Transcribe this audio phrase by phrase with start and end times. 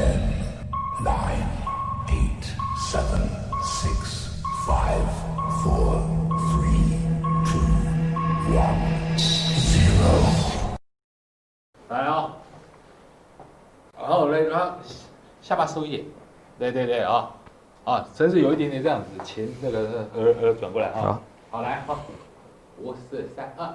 [0.00, 0.16] Ten,
[1.04, 1.44] nine,
[2.08, 2.44] eight,
[2.90, 3.20] seven,
[3.62, 5.04] six, five,
[5.62, 6.00] four,
[6.48, 6.96] three,
[7.44, 7.68] two,
[8.56, 8.80] one,
[9.18, 10.08] zero.
[11.90, 12.30] 来哦，
[13.98, 14.76] 然后嘞，然后
[15.42, 16.04] 下巴收一点，
[16.58, 17.28] 对对对啊，
[17.84, 21.20] 啊，身子有一点点这样子，前那个耳耳转过来啊，
[21.50, 21.98] 好，好来好，
[22.78, 23.68] 五四三二。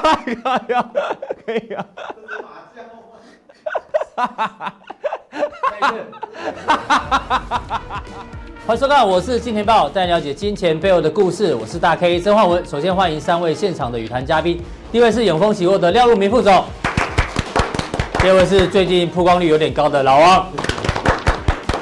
[0.00, 0.90] 可以啊，
[1.44, 1.86] 可以啊。
[8.66, 11.54] 欢迎收看，我是金钱豹，带你了解金钱背后的故事。
[11.54, 12.64] 我是大 K 曾焕文。
[12.64, 16.64] 首先欢迎三位现场的与谈嘉宾，第一位是永丰期货的廖路明副总，
[18.20, 20.46] 第二位是最近曝光率有点高的老王，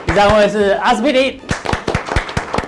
[0.06, 1.40] 第三位是阿司匹林。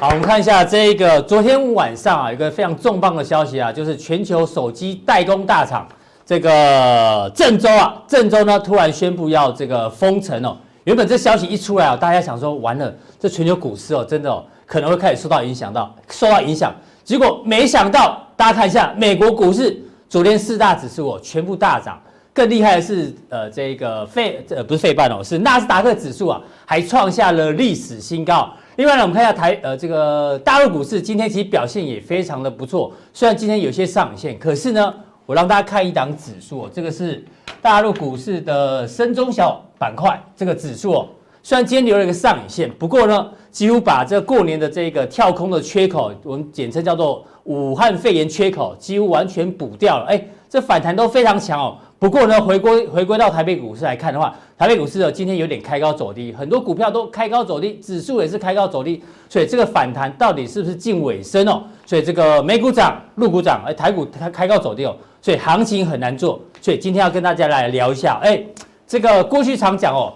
[0.00, 5.86] 好，我们看一下这个昨天晚上啊，有一个非常重磅的消息啊，就是全球手机代工大厂
[6.24, 10.56] 这个郑州啊，郑州呢突然宣布要这个封城哦。
[10.84, 16.74] 原本这消息一出来啊，大家想说完了，这全球股市哦，真的哦可能会开始受到影响到，受到影响。
[17.04, 22.00] 结果没想到，大家看一下美国股市，昨天四大指数哦全部大涨，
[22.32, 28.48] 更厉害的是呃这个费呃不是费半哦，是纳斯达克指数啊还创下了历史新高。
[28.76, 34.94] 另外呢，我们看一下台呃这个大陆股市今天其实表现也非常的不错，虽然今天有些上影线，可是呢，
[35.26, 37.22] 我让大家看一档指数哦，这个是
[37.60, 41.08] 大陆股市的深中小板块这个指数哦，
[41.42, 51.76] 虽然今天留了一个上影线，不过呢，几乎把这过年的这个跳空的缺口，我们简称叫做武汉肺炎缺口，几乎完全补掉了，哎，这反弹都非常强哦。
[52.00, 61.62] 不过呢，回归回归到台北股市来看的话，台北股市呢今天有点开高走低，很多股票都开高走低，指数也是开高走低，所以这个反弹到底是不是近尾声哦？
[61.84, 66.40] 所以这个美股涨，陆股涨，哎，台股开开高走低哦，所以行情很难做。
[66.62, 68.42] 所以今天要跟大家来聊一下，哎，
[68.86, 70.14] 这个过去常讲哦，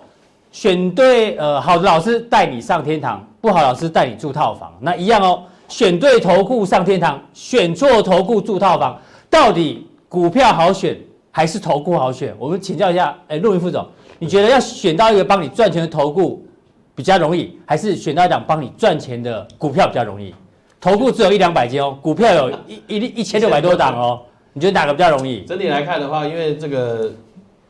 [0.52, 8.98] 选对呃好的老师带你上天堂，不好老师带你住套房，那一样哦，选对投顾上天堂，选错投顾住套房，
[9.28, 10.98] 到底股票好选？
[11.36, 12.32] 还是投顾好选？
[12.38, 13.84] 我们请教一下，哎，陆明副总，
[14.20, 16.46] 你觉得要选到一个帮你赚钱的投顾
[16.94, 20.32] 比较容易，还是选到一档帮你赚钱的股票比较容易？
[20.80, 24.20] 投顾只有一两百间哦，股票有一一一千六百多档哦，
[24.52, 25.42] 你觉得哪个比较容易？
[25.42, 27.10] 整体来看的话，因为这个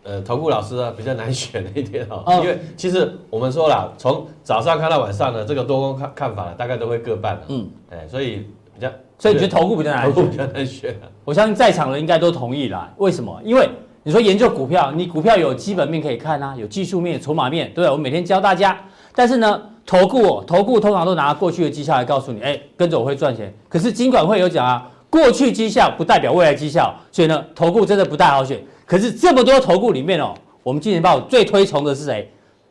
[0.03, 8.91] 呃，投顾老师啊比较难选一点哦，因为其实我们说了，从早上看到晚上的这个多空看看法大概都会各半嗯，哎，所以比较。
[9.19, 10.13] 所以你觉得投顾比较难选？
[10.13, 10.95] 投顾比较难选。
[11.25, 12.93] 我相信在场的人应该都同意啦。
[12.99, 13.41] 为什么？
[13.45, 13.69] 因为
[14.03, 18.79] 你说研究股票，你股票有基本面可以看啊，有技术面、筹码面，对，我每天教大家。
[19.15, 23.53] 但是呢，投顾哦，投顾通常都拿过去的绩效来告诉你，哎，跟着我会赚钱。
[23.69, 28.61] 可是金管会有讲啊，过去绩效不代表未来绩效，所以呢，投顾真的不太好选。
[28.85, 32.31] 可是这么多投顾里面哦，我们金钱豹最推崇的是谁？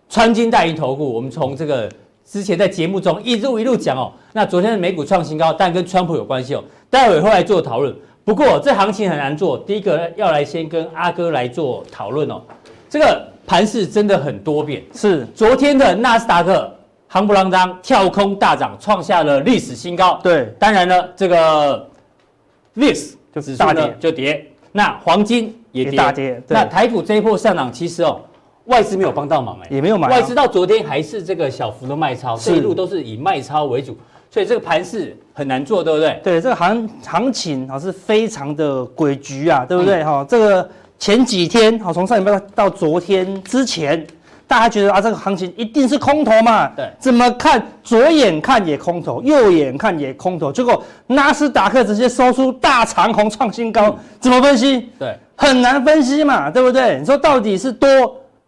[0.09, 1.11] 穿金戴银投顾。
[1.11, 1.89] 我们从这个。
[2.25, 6.63] 之前在节目中一路一路讲哦，那昨天的美股创新高，但跟川普有关系哦。
[6.89, 7.93] 待会会来做讨论。
[8.23, 12.41] 不过这行情很难做，第一个要来先跟阿哥来做讨论哦。
[12.89, 16.73] 这个盘势真的很多变，是昨天的纳斯达克
[17.11, 20.19] 夯不啷当跳空大涨，创下了历史新高。
[20.23, 21.85] 对，当然呢，这个
[22.75, 26.41] VIX 就是大跌就跌，那黄金也跌，也大跌。
[26.47, 28.21] 那台股这一波上涨，其实哦。
[28.65, 30.07] 外资没有帮到忙哎，也没有买。
[30.07, 33.97] 外资到昨天还是这个小幅的卖超，这一路都是以卖超为主，
[34.31, 36.19] 所以这个盘势很难做，对不对？
[36.23, 40.01] 对，这个行行情啊是非常的诡谲啊，对不对？
[40.03, 44.07] 哈，这个前几天好，从上礼拜到昨天之前，
[44.47, 46.67] 大家觉得啊，这个行情一定是空头嘛？
[46.67, 47.61] 对，怎么看？
[47.83, 54.89] 左眼看也空头，右眼看也空头，结果纳斯达克直接收出大长红创新高，怎么分析？
[54.97, 56.97] 对，很难分析嘛，对不对？
[56.97, 57.89] 你说到底是多？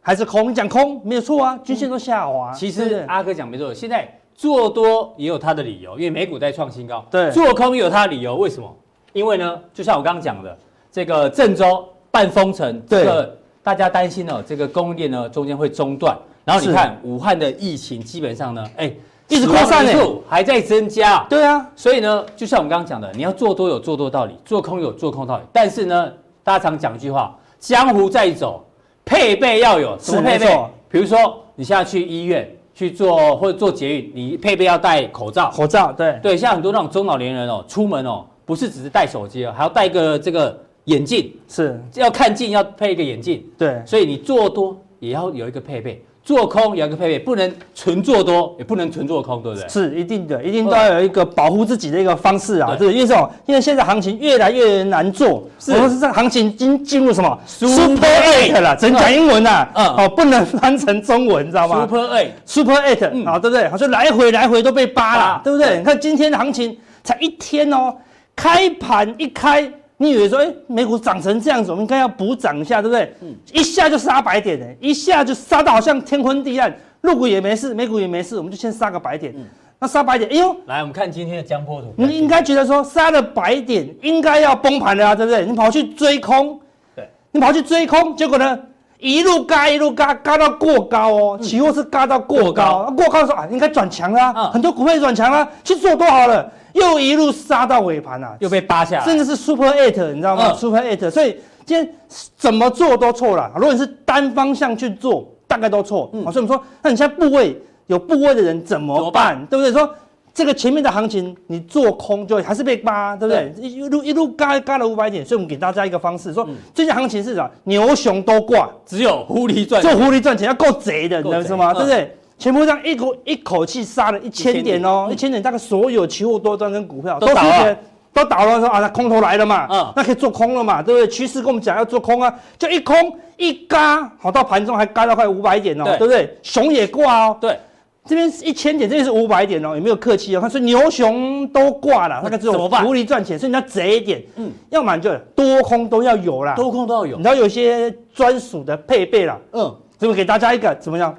[0.05, 2.53] 还是空，你讲空没有错啊，均线都下滑。
[2.53, 7.03] 其实阿哥讲没错，现在做多也有它的理由，因为美股在创新高。
[7.09, 8.71] 对，做空也有它的理由，为什么？
[9.13, 10.55] 因为呢，就像我刚刚讲的，
[10.91, 16.15] 这个郑州半封城，这个大家担心哦，这个供应链呢中间会中断。
[16.43, 18.93] 然后你看武汉的疫情基本上呢，哎，
[19.27, 19.91] 一直扩散呢，
[20.29, 21.25] 还在增加。
[21.27, 25.43] 对啊，所以呢，就像我们刚刚讲的，你要做多有做多道理，做空有做空道理。
[25.51, 26.13] 但是呢，
[26.43, 28.63] 大家常讲一句话，江湖在走。
[29.05, 30.45] 配备要有什么配备？
[30.89, 35.51] 比如说，你现在去医院去做或者做捷运，你配备要戴口罩。
[35.51, 43.45] 口罩，对对，像很多那种中老年人哦，出门哦，不是只是带手机哦，还要戴个这个眼镜，是要看近要配一个眼镜。
[43.57, 49.69] 对，所以你做多也要有一个配备，做空有一个配备，不能纯做多，也不能纯做空，对不对？
[49.69, 52.75] 是一定的，一定都要有一个保护自己的一个方式啊。
[52.75, 53.29] 对，因为什么？
[53.45, 63.69] 因为现在行情越来越难做，是，我们是这行情已经进入什么 Super Eight 了，只能讲英文呐，嗯，哦，不能翻成中文，你知道吗？Super Eight，Super Eight，啊，对不对？
[63.69, 65.77] 好像来回来回都被扒了，对不对？
[65.77, 67.95] 你看今天的行情才一天哦，
[68.35, 69.71] 开盘一开。
[69.97, 73.13] 你以为说，哎，美股涨成这样子，我们应该要补涨一下，对不对？
[73.21, 79.33] 嗯，一下就杀百点，哎，一下就杀到好像天昏地暗，入股也没事，美股也没事，我们就先杀个百点。
[79.37, 79.45] 嗯，
[79.79, 81.93] 那杀百点，哎呦，来，我们看今天的江波图。
[81.95, 85.45] 你应该觉得说，杀了百点，应该要崩盘了啊，对不对？
[85.45, 86.59] 你跑去追空，
[86.93, 88.59] 对，你跑去追空，结果呢，
[88.99, 96.51] 一路嘎一路嘎，嘎到过高哦，期货是嘎到过高，过高的时候啊，应该转强了，很多股票转强了，去做多好了。
[96.75, 101.95] 又一路杀到尾盘啊，又被扒下来，甚至是 Super Eight，你知道吗、嗯、？Super Eight，所以今天
[102.37, 103.49] 怎么做都错了。
[103.55, 106.09] 如果你是单方向去做，大概都错。
[106.13, 108.99] 嗯，所以我们说，那你现在部位有部位的人怎么办？
[108.99, 109.71] 怎么办对不对？
[109.71, 109.89] 说
[110.33, 113.53] 这个前面的行情你做空就还是被扒，对不对？
[113.55, 117.49] 对一路一路嘎嘎了五百点，所以我们给大家一个方式，说最近行情是什么？
[117.63, 121.73] 牛熊都挂，只有狐狸赚钱，做狐狸赚钱要够贼的，你知道吗？
[121.73, 122.17] 对不对？
[122.37, 125.41] 前波上一口一口气杀了一千点哦，一千点。
[125.41, 127.77] 大概所有期货多单跟股票都倒了，
[128.13, 131.07] 都倒了说啊，那空头来了嘛，嗯，那可以做空了嘛，对不对？
[131.07, 132.95] 趋势跟我们讲要做空啊，就一空
[133.37, 135.97] 一嘎，好到盘中还嘎到快五百点哦，对。
[135.97, 136.37] 不对？
[136.43, 137.57] 熊也挂哦，对，
[138.05, 140.41] 这边一千点，这边是五百点哦，也没有客气哦？
[140.41, 151.15] 他说牛熊都挂了，那个只有狐狸赚钱，所以你要贼一点，嗯，要么就多空都要有啦，多空都要有，你知道有些专属的配备啦，嗯，这边给大家一个怎么样？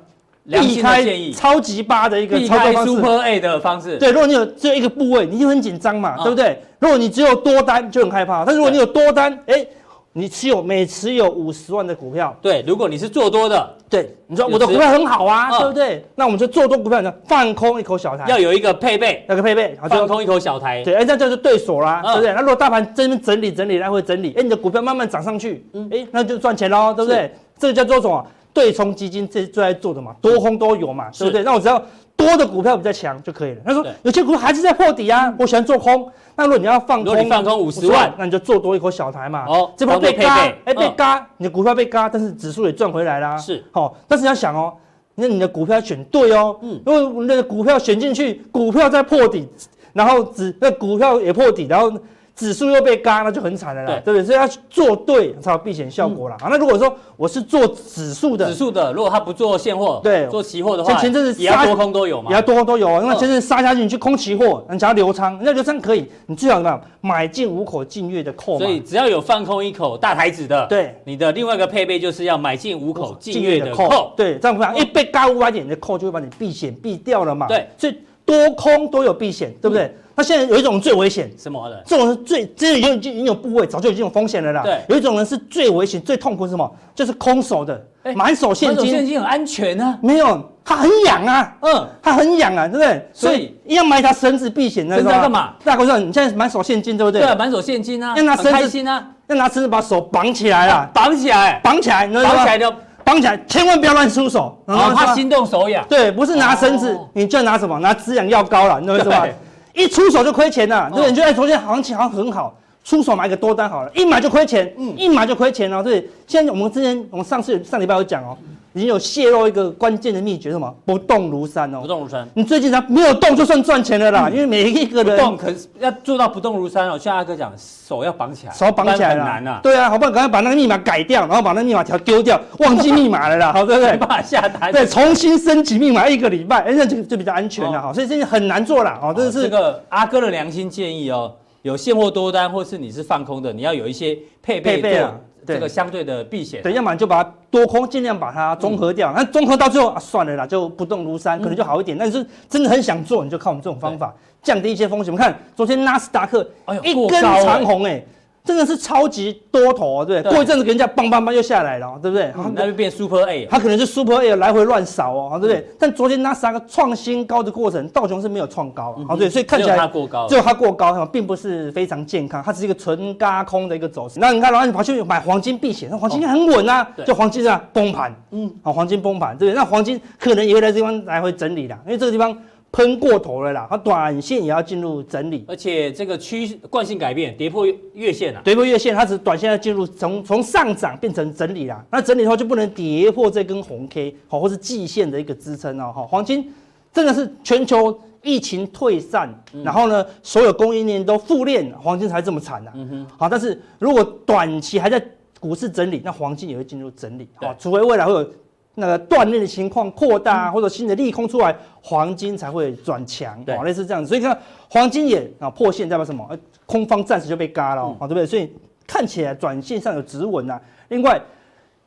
[0.49, 3.99] 避开超级八的一个操作方式，Super A 的方式。
[3.99, 6.61] 对，如果你有只有一个部位，你就很紧张嘛，对不对？
[6.79, 8.45] 如果你只有多单，就很害怕。
[8.45, 9.67] 但如果你有多单，哎，
[10.13, 16.05] 你持有每持有五十万的股票，对，如果你是做多的，对，你说我的股票很好啊，对不对？
[16.15, 22.33] 那我们就做多股票呢，放空一口小台，要有一个配备，那个配备，放空一口小台，对，哎，这样就是对锁啦，对不对？
[22.33, 27.31] 那如果大盘这边整理整理来回整理，哎，你的股票慢慢涨上去，哎，那就赚钱喽，对不对？
[27.59, 28.27] 这个叫做什么？
[28.57, 31.43] 对冲基金这最爱做的嘛，多空都有嘛，对不对？
[31.43, 31.81] 那我只要
[32.17, 33.61] 多的股票比较强就可以了。
[33.67, 36.11] 他说有些股票还是在破底啊，我喜欢做空。
[36.35, 39.45] 那如果你要放空，放空五十万，那你就做多一口小台嘛。
[39.47, 43.37] 哦，这波被嘎，哎，被嘎，你的股票被嘎，但是指数也赚回来啦。
[43.37, 44.73] 是，好，但是你要想哦，
[45.17, 46.57] 那你的股票选对哦。
[46.63, 49.47] 嗯，如果那个股票选进去，股票在破底，
[49.93, 51.93] 然后指那股票也破底，然后。
[52.37, 54.25] 指数又被嘎，那就很惨了啦，对，对不对？
[54.27, 56.37] 所以要做对才有避险效果啦。
[56.41, 62.89] 啊，那如果说我是做指数的，指数的，如果他不做现货，对，做期货的话，前阵子也要多空都有嘛，也要多空都有。
[63.01, 66.81] 因为前阵杀下去，你去空期货，你想要留仓，那留仓可以，你最好怎么样？
[67.01, 68.59] 买进五口近月的 call。
[68.59, 74.11] 所以只要有放空一口大台子的，对，你的另外一个配备就是要买进五口近月的 call。
[74.15, 77.47] 对，这样不一样，一被嘎五百点，你的 call 就会把你避险避掉了嘛。
[77.47, 77.97] 对，所以
[78.27, 79.97] 多空都有避险，对不对？
[80.19, 81.83] 那现在有一种最危险，什么的？
[81.87, 84.63] 这种是最，这已经已经已经有部位，早就已经有风险了啦。
[84.63, 86.71] 对，有一种人是最危险、最痛苦是什么？
[86.95, 87.81] 就是空手的，
[88.15, 88.79] 满手现金。
[88.79, 89.99] 满手现金很安全啊？
[90.03, 91.57] 没有，他很痒啊。
[91.61, 93.07] 嗯，他很痒啊，对不对？
[93.13, 95.53] 所以要买一条绳子避险，那个干嘛？
[95.63, 97.21] 大哥说你现在满手现金，对不对？
[97.21, 102.73] 对，满手现金啊，要拿绳子啊，要拿绳子把手绑起来啊，绑起来，绑起来，绑起来就
[103.07, 104.61] 绑起来，千万不要乱出手。
[104.67, 105.87] 然后他心动手痒。
[105.89, 107.79] 对，不是拿绳子，你就拿什么？
[107.79, 109.25] 拿止痒药膏了，你懂我意思吧？
[109.73, 116.11] 一出手就亏钱了，对，你就哎，昨天行情好像很好，出手买个多单好了，一买就亏钱，嗯，一买就亏钱哦，对。
[116.27, 118.37] 现在我们之前我们上次上礼拜有讲哦。
[118.77, 120.71] 已经有泄露一个关键的秘诀，什么？
[120.85, 121.81] 不动如山哦。
[121.81, 122.29] 不动如山。
[122.35, 124.29] 你最近才没有动，就算赚钱了啦。
[124.29, 126.99] 因为每一个人动，可是要做到不动如山哦。
[126.99, 129.61] 像阿哥讲，手要绑起来，手绑起来很难啊。
[129.63, 130.11] 对啊，好不好？
[130.11, 133.93] 赶快把那个密码改掉，然后把那个密码条丢掉， 忘记密码了啦，好对不对？
[133.93, 134.71] 没办法下单。
[134.71, 137.95] 对，重新升级密码一个礼拜，哎，那就就比较安全了哈。
[137.95, 139.15] 所以这个很难做啦哦。
[139.17, 141.33] 这是这个阿哥的良心建议哦。
[141.63, 145.15] 有现货多单，或是你是放空的，你要有一些配备啊。
[145.47, 151.97] 这个相对的避险，对，要么就把它多空尽量把它综合掉，那综合到最后啊，算了啦，就不动如山，可能就好一点。
[151.97, 155.13] 但是真的很想做，你就靠我们这种方法降低一些风险。
[155.13, 158.05] 我们看昨天纳斯达克，哎呦，一根长红哎。
[158.47, 160.33] 真的是超级多头，对不对？
[160.33, 162.33] 过一阵子给人家棒棒棒又下来了，对不对？
[162.55, 165.67] 那就变 Super A，它可能是 Super A 来回乱扫哦，对不对？
[165.79, 174.21] 但昨天那三个创新高的过程，道琼是没有创高，好对，所以看起来它过高，只有它过高，并不是非常健康，它只是一个纯轧空的一个走势。
[174.21, 179.57] 那你看，然后你跑去买黄金避险，那黄金很稳啊，就黄金啊崩盘，嗯，好，黄金崩盘，对不对？
[179.59, 182.37] 那黄金可能也会在这地方来回整理的，因为这个地方
[182.73, 191.83] 喷过头了啦，它短线也要进入整理，而且这个趋惯性改变，跌破月线了，跌破月线，它只短线要进入从从上涨变成整理啦。
[191.91, 195.91] 那整理的话就不能跌破这根红 K 好，或是季线的一个支撑哦。
[195.95, 196.53] 哈，黄金
[196.93, 202.75] 真的是全球疫情退散，嗯、然后呢，所有供应链都复链，黄金才这么惨呐、啊。
[202.77, 205.03] 嗯哼，好，但是如果短期还在
[205.41, 208.31] 股市整理，那黄金也会进入整理，好，除非未来会有。
[208.79, 214.09] 那个断裂的情况扩大，或者新的利空出来，黄金才会转强，对，类似这样子。
[214.09, 216.29] 所以看黄金也啊破线代表什么？
[216.67, 218.27] 空方暂时就被嘎了，啊，对不对？
[218.27, 218.53] 所以
[218.87, 220.61] 看起来短线上有止稳啊。
[220.89, 221.21] 另外，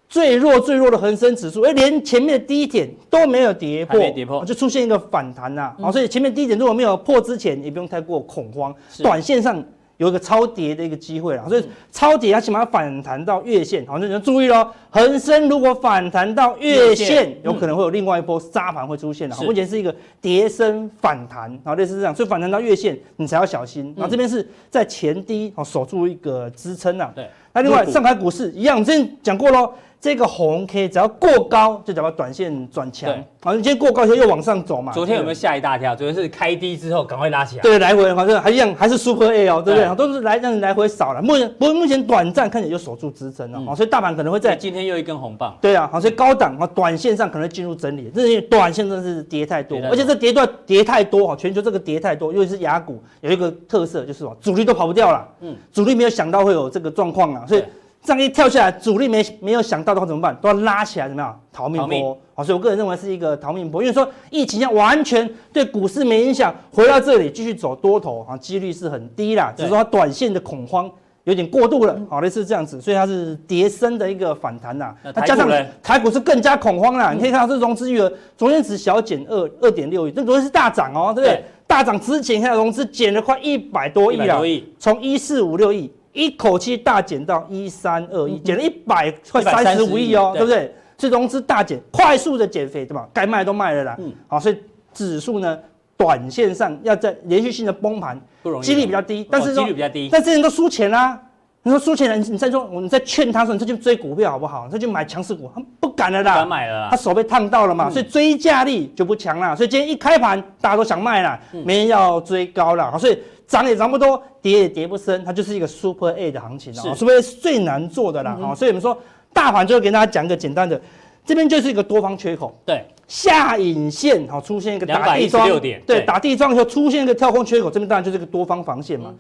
[0.08, 5.76] 最弱最弱的恒生指数，哎，连前面的低点都没有跌破，跌破就出现一个反弹呐。
[5.82, 9.64] 啊，所以前面低点如果没有破之前，也不用太过恐慌，短线上。
[10.00, 14.66] 有一个超跌的一个机会啦，所以超跌它起码反弹到月线，好，那你要注意喽。
[14.90, 19.36] 恒生如果反弹到月线，有可能会有另外一波杀盘会出现的。
[19.44, 23.94] 目前是一个跌升反弹，然后类似这样，所以反弹到月线你才要小心。
[23.98, 27.12] 然后这边是在前低，哦，守住一个支撑啊。
[27.14, 29.74] 对，那另外上海股市一样，我们之前讲过喽。
[30.02, 33.14] 这个红 K 只要过高，就代表短线转强。
[33.42, 34.94] 好，你今天过高以后又往上走嘛。
[34.94, 35.94] 昨天有没有吓一大跳？
[35.94, 37.62] 昨天是开低之后赶快拉起来。
[37.62, 39.96] 对，来回反正还一样，还是 Super A 哦，对不对？
[39.96, 41.22] 都是来让你来回扫了。
[41.22, 43.62] 目前不过目前短暂看起来就守住支撑了。
[43.66, 45.58] 好，所以大盘可能会在今天又一根红棒。
[45.60, 48.10] 对啊，好，所以高档啊，短线上可能会进入整理。
[48.16, 55.28] 这些短线真的是跌太多，而且这跌段跌太多哈，全球这个跌太多，尤其是雅股有一个特色就是什么，主力都跑不掉了。
[55.42, 57.64] 嗯，主力没有想到会有这个状况啊，所以。
[58.02, 60.36] 这样一跳下来，主力没没有想到的话怎么办？
[60.42, 61.40] 都要拉起来，怎么样？
[61.52, 62.18] 逃命波。
[62.34, 69.54] 好，所以我个人认为是一个逃命波，因为说疫情下完全对股市没影响，回到这里继续走多头啊，几率是很低啦。
[69.56, 70.90] 只是说它短线的恐慌
[71.26, 74.96] 有点过度了，好类似这样子，所以它是跌升的一个反弹呐。
[75.04, 75.50] 那加上
[75.84, 81.44] 台股是更加恐慌啦，你可以看到这融资余额昨天只小减二二点六亿，这昨天是大涨哦，对不对？
[81.68, 84.42] 大涨之前看融资减了快一百多亿了，
[84.80, 85.92] 从一四五六亿。
[86.20, 90.74] 一口气大减到一三二亿，减了一百快三十五亿哦，对不对？
[90.98, 93.08] 所以融资大减，快速的减肥，对吧？
[93.14, 93.96] 该卖都卖了啦。
[94.00, 94.58] 嗯，好，所以
[94.94, 95.58] 指数呢，
[95.96, 99.26] 短线上要在连续性的崩盘，不容易，几率比较低。
[99.32, 101.18] 但是几率比较低，但这些人都输钱啦。
[101.64, 104.68] 你说输钱人，你再说，你再劝他说，你再去追股票好不好？
[104.68, 106.34] 再去买强势股，他不敢了啦。
[106.34, 109.56] 不敢买了，他手被烫到了嘛，所以追价力就不强了。
[109.56, 112.92] 所以今天一开盘，大家都想卖了，没人要追高了。
[112.92, 113.18] 好，所以。
[113.50, 118.96] 涨也涨不多，跌也跌不深，它就是一个 Super A 的行情啊，Super A 是最难做的啦啊，所以我们说
[119.34, 120.80] 大盘就会给大家讲一个简单的，
[121.26, 125.50] 这边就是一个多方缺口，对，下影线好出现一个打地桩，
[125.88, 129.12] 对，打地桩以后出现一个跳空缺口，这边当然就是一个多方防线嘛，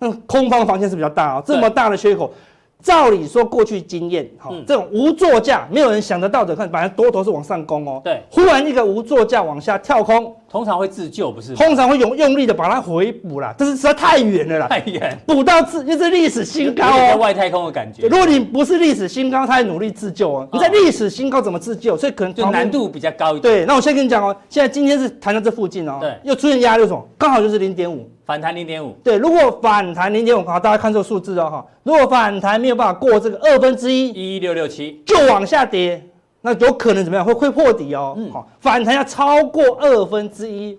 [0.00, 2.34] 那空方防线是比较大啊，这么大的缺口。
[2.82, 11.54] 照理说，过去经验，哈，这种无座价，没有人想得到的，看，反正多头是往上攻哦，对，忽然一个无座价往下跳空，通常会自救，不是？
[11.54, 18.08] 通常会用用力的把它回补啦，但是实在太远了啦，太远，补到自就是历史新高哦，在外太空的感觉。
[18.08, 21.96] 如果你不是历史新高，他在努力自救哦，你在历史新高怎么自救？
[21.96, 23.42] 所以可能就难度比较高一点。
[23.42, 27.08] 对，那我先跟你讲哦，现在今天是弹到这附近哦，对，又出现压力，什么？
[27.18, 28.08] 刚好就是零点五。
[28.24, 36.04] 反弹零点五，对，如果反弹零点五，好，大家看这个数字哦，哈，如果反弹没有办法过这个二分之一，一一六六七，就往下跌，
[36.46, 37.26] 那有可能怎么样？
[37.26, 40.78] 会会破底哦，嗯，好，反弹要超过二分之一，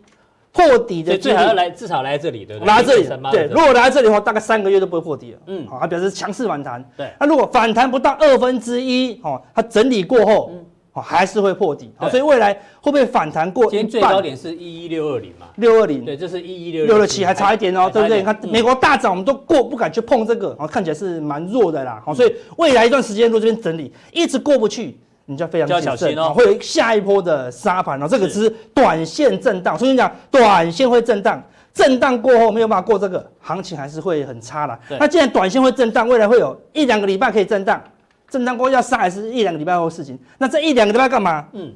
[0.54, 2.68] 破底的，最好要来至少来这里，对不对？
[2.74, 10.52] 来这里，对，如果来这里的话，大概三个月都不会破底了，嗯，好，它表示强势反弹，对，那如果反弹不到二分之一，哦，它整理过后。
[10.54, 10.64] 嗯。
[11.00, 13.70] 还是会破底，好，所以未来会不会反弹过？
[13.70, 18.18] 今天最高点是一一六二零嘛，六二零，对，这是一一六六六七，还差一点哦，对不对？
[18.18, 24.98] 你看美国大涨，我们都过不敢去碰这个，看起来是蛮弱的啦，好，所以未来一段时间如果这边整理一直过不去，
[25.28, 31.42] 你就要非常小心哦，会有下一波的杀盘哦，这个只是短线震荡，所以你讲短线会震荡，
[31.74, 34.80] 震荡过后没有办法过这个行情，还是会很差啦。
[35.00, 37.82] 那既然短线会震荡，未来会有一两个礼拜可以震荡。
[38.30, 40.20] 震荡过要杀还是一两个礼拜后的事情？
[40.38, 41.46] 那这一两个礼拜干嘛？
[41.54, 41.74] 嗯，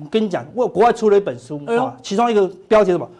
[0.00, 3.10] 我跟你讲，我国外出了一本书啊，其中一个标题是什么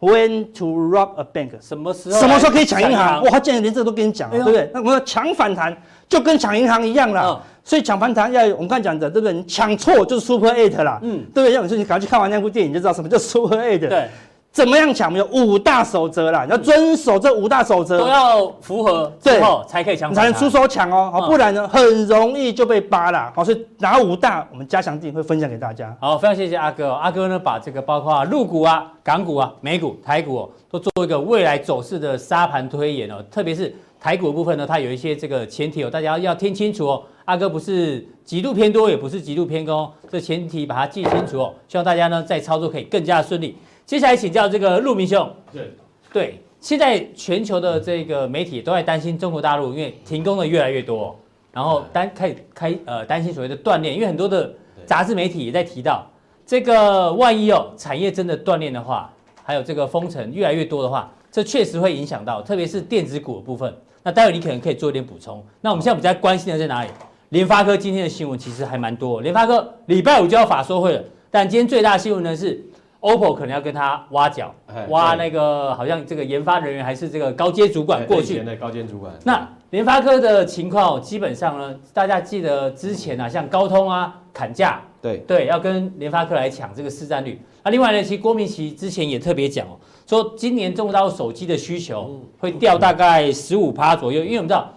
[0.00, 1.50] ？When to rob a bank？
[1.60, 2.18] 什么时候？
[2.18, 3.22] 什么时候可以抢银行？
[3.22, 4.70] 哇，他竟然连这个都跟你讲了，哎、对不对？
[4.72, 5.76] 那我说抢反弹
[6.10, 7.22] 就跟抢银行一样啦。
[7.22, 9.32] 哦、所以抢反弹要我们刚才讲的，对不对？
[9.32, 11.52] 你抢错就是 Super Eight 啦，嗯，对不对？
[11.54, 13.88] 要你说你赶快去看完那部电影，就知道什么叫 Super Eight。
[13.88, 14.08] 对。
[14.52, 15.14] 怎么样抢？
[15.14, 21.08] 有五大守则啦，你要遵守这五大守则，都要符合之后才可以抢，才能出手抢哦。
[21.12, 23.32] 好，不然呢，很容易就被扒了。
[23.32, 25.96] 好，所以哪五大，我们加强定会分享给大家。
[26.00, 26.90] 好，非常谢谢阿哥。
[26.90, 33.22] 阿哥呢，把这个包括陆股啊、港股啊、美股、台股哦，都做一个未来走势的沙盘推演哦。
[33.30, 37.04] 特别是台股的部分呢，它有一些这个前提哦，大家要听清楚哦。
[37.26, 41.54] 阿哥不是极度偏多，也不是极度偏空，这前提把它记清楚哦。
[41.68, 43.56] 希望大家呢在操作可以更加顺利。
[43.84, 45.30] 接下来请教这个陆明兄。
[45.52, 45.70] 对
[46.12, 51.14] 对，现在全球的这个媒体都在担心中国大陆，因为停工的越来越多，
[51.52, 54.52] 然后担开开呃担心所谓的断裂，因为很多的
[54.86, 56.04] 杂志媒体也在提到，
[56.44, 59.12] 这个万一哦产业真的断裂的话，
[59.44, 63.74] 还有这个封城越来越多的话，这确实会影响到，特别是电子股的部分。
[64.02, 65.44] 那待会你可能可以做一点补充。
[65.60, 66.90] 那我们现在比较关心的在哪里？
[67.28, 69.20] 联发科今天的新闻其实还蛮多。
[69.20, 72.64] 联发科礼拜五就要法说会了，但今天最大新闻呢是
[73.00, 74.54] ，OPPO 可能要跟他挖角，
[74.88, 78.42] 挖那个好像这个研发人员还是这个高阶主管过去。
[78.58, 79.12] 高阶主管。
[79.24, 87.40] 那联发科的情况基本上呢，大家记得之前啊，像高通啊砍价，对对，要跟联发科来抢这个市占率。
[87.62, 89.78] 那另外呢，其实郭明奇之前也特别讲哦。
[90.10, 94.68] 说今年中国大陆手机的需求会掉大概十五趴左右，因为我们知道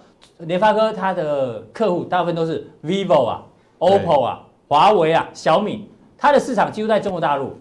[0.42, 3.44] 联发科它的客户大部分都是 vivo 啊、
[3.80, 7.52] OPPO 啊、华为啊、小米，它的市场几乎在中国大陆。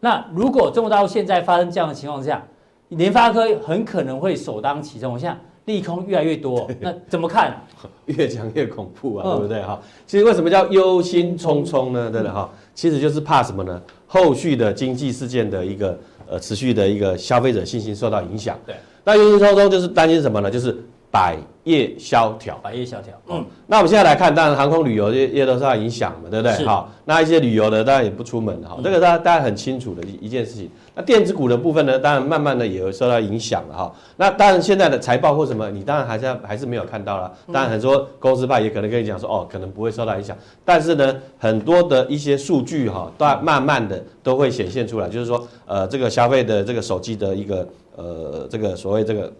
[0.00, 2.46] 那如果中国大陆现在发生这样的情况下，
[2.88, 5.14] 联发科很可能会首当其冲。
[5.14, 5.34] 我现在
[5.64, 7.58] 利空越来越多，那怎么看？
[8.04, 9.80] 越讲越恐怖啊，对不对哈？
[10.06, 12.10] 其实为什么叫忧心忡忡呢？
[12.10, 12.50] 对不对哈？
[12.74, 13.80] 其实就是怕什么呢？
[14.06, 15.98] 后续的经济事件的一个。
[16.32, 18.58] 呃，持续的一个消费者信心受到影响。
[18.64, 18.74] 对，
[19.04, 20.50] 那忧心忡忡就是担心什么呢？
[20.50, 20.74] 就是
[21.10, 22.58] 百业萧条。
[22.62, 23.12] 百业萧条。
[23.28, 26.64] 嗯，那我们现在来看，当然航空旅游业业都受到影响嘛，对不对？
[26.64, 30.70] 好，那一些旅游的当然也不出门哈，这个大家大家很清楚的一一件事情。
[30.94, 33.94] 那电子股的部分呢，当然慢慢的也会受到影响了哈。
[34.16, 37.32] 那当然现在的财报或什么，你当然还是还是没有看到了。
[37.52, 40.36] 当然很多公司派也可能跟你讲说，哦，可能不会受到影响。
[40.64, 49.32] 但是呢，很多的一些数据哈，都慢慢的都会显现出来，就是说，呃，这个消费的这个手机的一个呃这个所谓这个。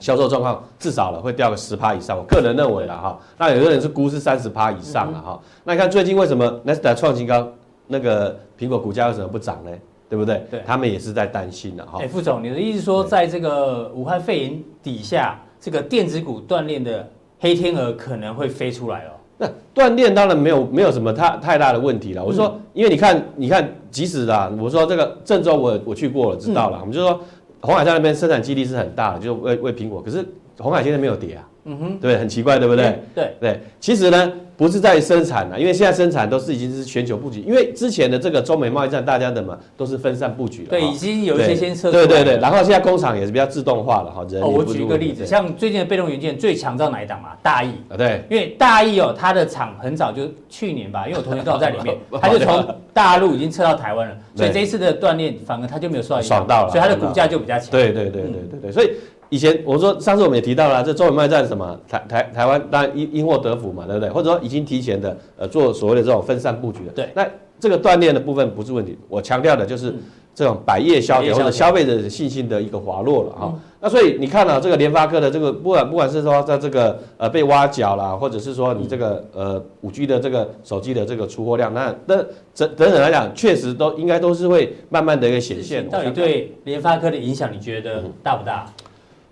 [0.00, 3.18] 销售状况至少了会掉个十趴以上，我个人认为了哈。
[3.36, 5.40] 那有的人是估是三十趴以上了哈。
[5.64, 7.48] 那你看最近为什么纳斯达创新高，
[7.88, 9.72] 那个苹果股价为什么不涨呢？
[10.08, 10.42] 对不对？
[10.50, 11.98] 对，他们也是在担心的哈。
[12.00, 17.08] 哎，副总，你的意思说，在这个武汉肺炎底下，这个电子股锻炼的
[17.40, 19.12] 黑天鹅可能会飞出来哦？
[19.36, 22.24] 那锻炼当然没有没有什么太太大的问题了。
[22.24, 27.20] 我说，因为你看，你看，即使啦，我说这个郑州我我去过了，知道了，我们就说。
[27.60, 30.24] 鸿海在那边生产基地是很大的，就为为苹果，可是
[30.64, 32.84] 鸿海现在没有跌啊，嗯哼，对，很奇怪，对不对？
[33.14, 44.42] 对对，对，其实呢，不是在生产了，因为现在生产都是已经是全球布局，因为之前的这个中美贸易战，大家的嘛都是分散布局了，对，已经有一些先撤，对对对，然后现在工厂也是比较自动化了哈，人。
[44.42, 47.28] 我举一个例子，像最近的被动元件最强到哪一档嘛？
[47.42, 57.70] 大益啊，对，因为大益哦，它的厂很早就去年吧，因为我同学刚好在里面， 他就从大陆已经撤到台湾了，所以这一次的锻炼反而他就没有受到影响，爽到了，所以它的股价就比较强。
[57.70, 58.90] 对对对对对对，所以。
[59.30, 64.08] 以前我说，上次我们也提到了，这中美贸易战什么台台台湾当然因因祸得福嘛，对不对？
[64.08, 66.92] 或者说已经提前的呃做所谓的这种分散布局的。
[66.92, 67.08] 对。
[67.14, 67.26] 那
[67.60, 69.94] 这个锻炼的部分不是问题，我强调的就是
[70.32, 73.52] 这种百业萧条或者消费者的信心的一个滑落了哈。
[73.80, 82.16] 那所以你看啊，这个联发科的这个不管不管是说在这个呃被挖角啦，或者是说你这个呃五 G 的这个手机的这个出货量，那那
[82.54, 85.88] 整整体来讲，确实都应该都是会慢慢的一个显现。
[85.88, 88.66] 到底对联发科的影响，你觉得大不大？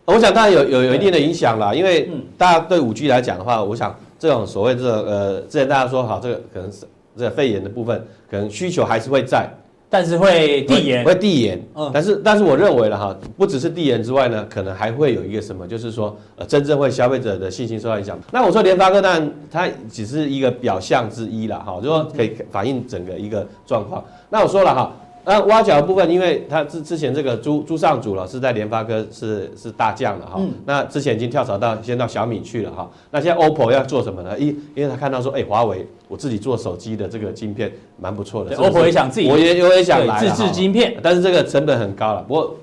[0.06, 9.48] 我想当然有有有一定的影响啦，因为大家对五 G 来讲的话，我想这种所谓这种呃，之前大家说好，这个可能是这个肺炎的部分，可能需求还是会在，
[9.90, 11.60] 但是会递延，会递延。
[11.74, 18.16] 嗯，但是但是我认为了哈，不只是递延之外呢，可能还会有一个什么，就是说呃，真正会消费者的信心受到影响。
[18.30, 24.04] 那我说联发科当然它只是一个表象之一了哈，就说可以反映整个一个状况。
[24.30, 24.92] 那我说了哈。
[25.28, 34.38] 那挖角的部分，因为他之之前这个朱朱尚祖老师在联发科是是大将了哈，嗯、那之前已经跳槽到先到小米去了哈，那现在 OPPO 要做什么呢？
[34.38, 42.22] 因因为他看到说，哎、欸，华为我自己做手机的这个晶片蛮不错的，OPPO 也想自己，我也我也想来自制晶片，但是这个成本很高了。
[42.22, 42.56] 不过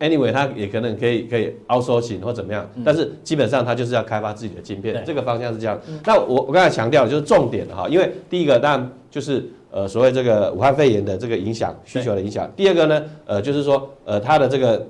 [0.00, 5.78] anyway，他也可能可以可以 outsourcing 或怎么样，嗯、但是基本上他就是要开发自己的晶片，对这个方向是这样。
[5.86, 9.48] 嗯、那我我刚才强调的就是重点哈，因为第一个当然就是。
[9.70, 12.50] 呃，所谓这个武汉肺炎的这个影响，需求的影响。
[12.56, 14.86] 第二个呢，呃，就是说，呃，它的这个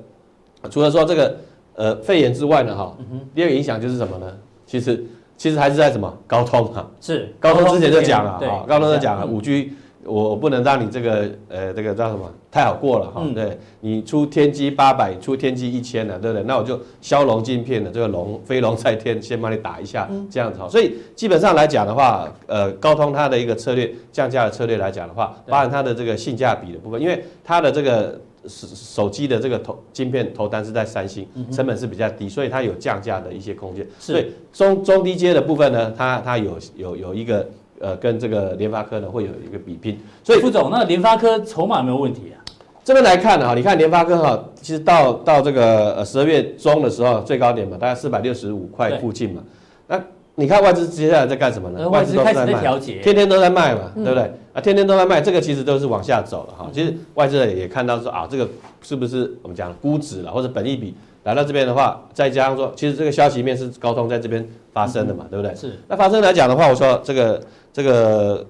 [0.71, 1.37] 除了说这个
[1.75, 2.97] 呃肺炎之外呢，哈，
[3.35, 4.33] 第二个影响就是什么呢？
[4.67, 5.05] 其实
[5.37, 9.73] 其实还是在什么高通啊，是高通之前就讲了哈，高通就讲了五 G。
[10.09, 16.45] 我我不能让你这个呃这个叫什么太好过了哈，嗯、对你出天玑八百，出天玑一千了，对不对？
[16.45, 20.69] 那我就骁龙镜片的这个龙飞龙在天，先帮你打一下，这样子哈。
[20.69, 33.87] 所以基本上来讲的话，呃，高通它的一个策略降价的策略来讲的话，包含它的这个性价比的部分，因为它的这个手手机的这个头晶片头单是在三星，成本是比较低，所以它有降价的一些空间。
[33.99, 37.47] 所以中中低阶的部分呢，它它有有有一个。
[37.81, 42.37] 呃，跟这个联发科呢会有一个比拼，所以副总，那联发科筹码没有问题啊？
[42.85, 49.43] 这边来看啊，你看联发科哈，其实到到这个呃十二月中的时候最高点嘛，大概四百六十五块附近嘛。
[49.87, 50.03] 那
[50.37, 51.89] 你看外资接下来在干什么呢？
[51.89, 54.23] 外资开始在调节，天天都在卖嘛，对不对？
[54.55, 56.71] 啊，天天都在卖，这个其实都是往下走了哈。
[56.73, 58.49] 其实外资也看到说啊，这个
[58.81, 65.55] 是不是我们讲估值了，或者本益比来到这边的话，再加上说，其实这个消息面是高通在这边发生的嘛，对不对？
[65.55, 65.79] 是。
[65.89, 67.39] 那发生来讲的话，我说这个
[67.79, 68.45] 这个。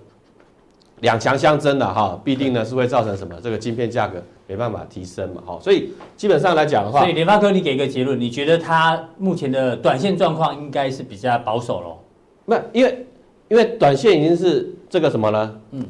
[1.00, 3.32] 两强相争的哈，必定呢是会造成什么？
[3.40, 11.98] 这个晶片价格没办法提升嘛，哈，所以基本上来讲的话，所以联发科，你给一个结论，你觉得它目前的短线状况应该是比较保守喽？
[12.46, 13.06] 那因为
[13.46, 15.54] 因为短线已经是这个什么呢？
[15.70, 15.86] 嗯，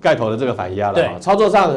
[0.00, 1.74] 盖头的这个反压了，对，操作上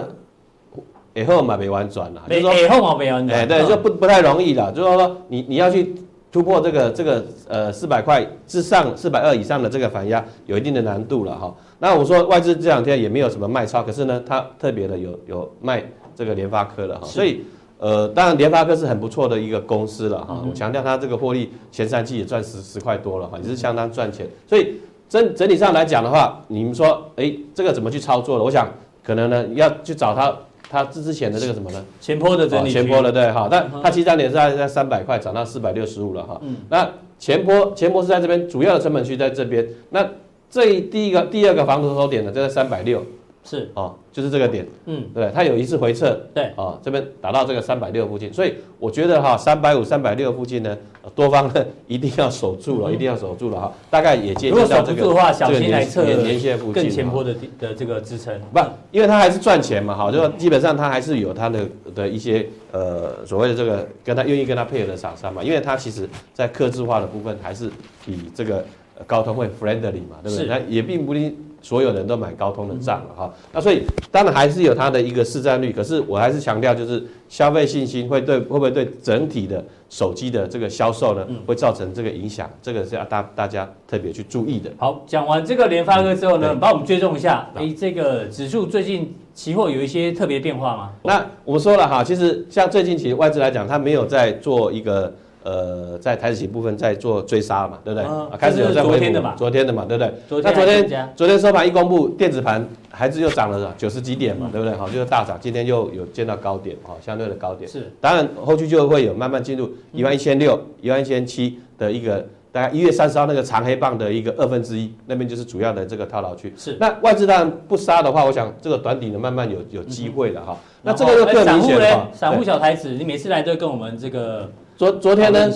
[1.15, 5.95] 以后嘛没完转了，就是说以后嘛没完转，哎，对，就不不太容易了，就是说你你要去。
[6.31, 11.55] 突破这个这个呃四百块之上四百二以上的这个反压有一定的难度了哈。
[11.79, 15.83] 那我说外资这两天也没有什么卖超，可是呢，它特别的有有卖
[16.15, 17.07] 这个联发科了哈。
[17.07, 17.41] 所以
[17.79, 20.43] 呃，当然联发科是很不错的一个公司了哈。
[20.47, 24.27] 我强调它这个获利前三季也赚十十块多了哈，也是相当赚钱。
[24.45, 24.75] 所以
[25.07, 28.43] 整整体上来讲的话，你们说哎，这个怎么去操作的？
[28.43, 28.67] 我想
[29.03, 30.35] 可能呢要去找它。
[30.69, 31.83] 它之之前的这个什么呢？
[32.01, 36.39] 前坡的整理、哦，前坡的对哈，但它起涨点是在在三百块，涨到四百六十五了哈。
[36.43, 39.67] 嗯，那前坡前坡是在这边，主要的成本区在这边。
[39.89, 40.07] 那
[40.49, 43.03] 这第一个第二个防守守点呢，就在三百六。
[43.49, 43.71] 是。
[43.75, 50.77] 哦，就是这个点，嗯，对，它有一次回撤，对，哦，这边打到这个三百六附近，所以我觉得哈，三百五、三百六附近呢，
[51.15, 55.01] 多方呢一定要守住了，一定要守住了哈，大概也接近到这个
[55.37, 58.59] 这个年年线附近，更前坡的的这个支撑，不，
[58.91, 67.69] 因为它还是赚钱嘛，哈，就说基本上它还是有它的的一些呃所谓的这个跟他愿意跟他配合的厂商嘛，因为它其实在客制化的部分还是
[68.05, 68.65] 比这个
[69.05, 70.47] 高通会 friendly 嘛，对不对？
[70.47, 71.37] 它也并不一定。
[71.61, 84.71] 所有人都买高通的账了哈，那所以当然还是有它的一个市占率，可是我还是强调，就是消费信心会对会不会对整体的手机的这个销售呢，会造成这个影响，这个是要大大家特别去注意的。
[84.77, 90.91] 好，讲完这个联发科之后呢，帮我们追踪一下，哎，这个指数最近期货有一些特别变化吗？
[91.03, 95.13] 那我们说了哈，其实像最近其实外资来讲，它没有在做一个。
[95.47, 98.05] 呃，在台指期部分在做追杀嘛，对不对？
[98.05, 98.81] 啊，开始有在。
[98.81, 100.41] 昨天的嘛，昨天的嘛，对不对？
[100.43, 104.75] 那昨天昨天收盘一公布，电子盘还是又涨了九十几点嘛，对不对？
[104.75, 107.69] 好，就是大涨，今天又有见到高点，哈，相对的高点。
[107.69, 116.53] 是，当然后续就会有慢慢进入一万一千六、一万一千七的一个大概一月三十号那个长黑棒的一个二分之一，那边就是主要的这个套牢区。
[116.57, 120.57] 是，那外资当然不杀的话，我想这个短底呢慢慢有有机会了哈。
[120.81, 122.09] 那这个就更明显了。
[122.11, 124.51] 散户小台子，你每次来都跟我们这个。
[124.77, 125.49] 昨昨天呢？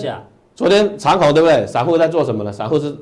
[0.54, 1.66] 昨天长虹对不对？
[1.66, 2.52] 散户在做什么呢？
[2.52, 2.94] 散户是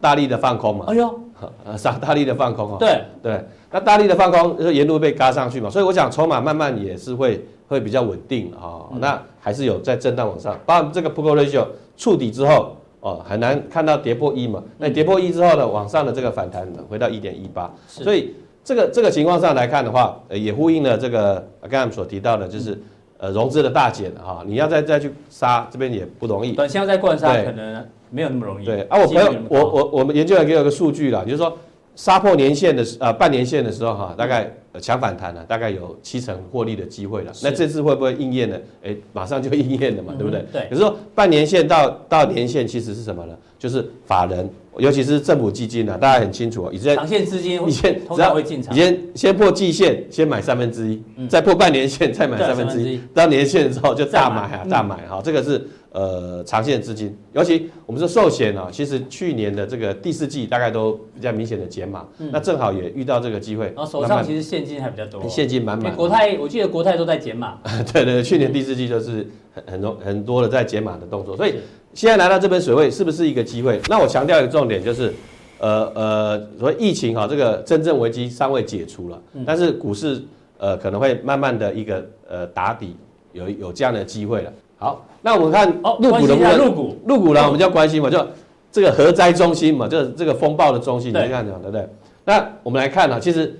[0.00, 0.84] 大力的放空嘛？
[0.88, 1.20] 哎呦，
[1.78, 2.76] 散大力的放空啊！
[2.78, 8.84] 对对，那大力的放空就沿路被嘎上去嘛，所以我想筹码慢慢也是会会比较稳定啊。
[9.00, 14.62] 那还是有在震荡往上，包括这个 P/E ratio 触底之后哦，很难看到跌破一嘛。
[14.76, 22.78] 那跌破一之后呢，往上的这个反弹回到一点一八，所以这个这个情况上来看的话，也呼应了这个刚才我们所提到的，就是。
[23.18, 26.52] 呃，融资的大减哈，你要再再去杀这边也不容易。
[26.52, 28.64] 短线要再灌杀，可能没有那么容易。
[28.64, 31.58] 对啊，我朋友，我我我们研究员给我个数据啦，就是说
[31.98, 34.48] 杀破年线的呃半年线的时候哈，大概
[34.80, 37.32] 强反弹了，大概有七成获利的机会了。
[37.42, 38.56] 那这次会不会应验呢？
[38.84, 40.46] 哎，马上就应验了嘛，对不对？
[40.52, 40.68] 对。
[40.70, 43.36] 可是说半年线到到年线其实是什么呢？
[43.58, 44.48] 就是法人。
[44.78, 55.66] 尤其是政府基金呢，大家很清楚，以前长线资金以前通常会进场，以前先破季线，先买三分之一，再破半年线，再买三分之一，到年线之后就大买啊，大买哈，这个是
[55.98, 57.16] 呃长线资金。
[57.32, 63.66] 尤其我们说寿险啊，其实去年的这个第四季大概都比较明显的减码，那正好也遇到这个机会。
[63.74, 65.96] 然后手上其实现金还比较多，现金满满。
[65.96, 67.58] 国泰我记得国泰都在减码，
[67.92, 71.54] 对对，去年第四季就是很很多很多的在减码的动作，所以。
[71.94, 73.80] 现在来到这边水位是不是一个机会？
[73.88, 75.12] 那我强调一个重点就是，
[75.58, 80.22] 呃呃，所以疫情哈，这个真正危机尚未解除了，但是股市
[80.58, 82.94] 呃可能会慢慢的一个呃打底，
[83.32, 84.52] 有有这样的机会了。
[84.78, 88.24] 好，那我们看哦，入股的部分，入股，入股呢，我们就要关心嘛，就
[88.70, 91.88] 这个核灾中心嘛，就是这个风暴的中心，你看讲对不对？
[92.24, 93.58] 那我们来看啊，其实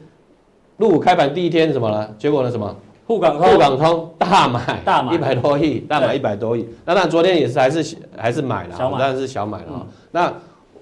[0.76, 2.08] 入股开盘第一天什么呢？
[2.18, 2.74] 结果呢什么？
[3.06, 6.68] 沪港通，沪港通大买，大买一百多亿，大买一百多亿。
[6.84, 9.86] 那当然昨天也是还是还是买了，当然是小买了。
[10.12, 10.32] 那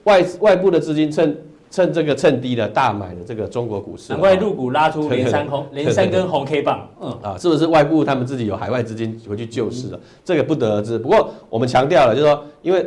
[0.05, 1.35] 外外部的资金趁
[1.71, 6.89] 趁这个趁低的大买的这个中国股市，难怪入股拉出连三红 连三根红 K 棒。
[7.01, 10.01] 嗯啊，是不是外部他们自己有海外资金回去救市了？
[10.25, 10.99] 这个不得而知。
[10.99, 12.87] 不过我们强调了，就是说，因为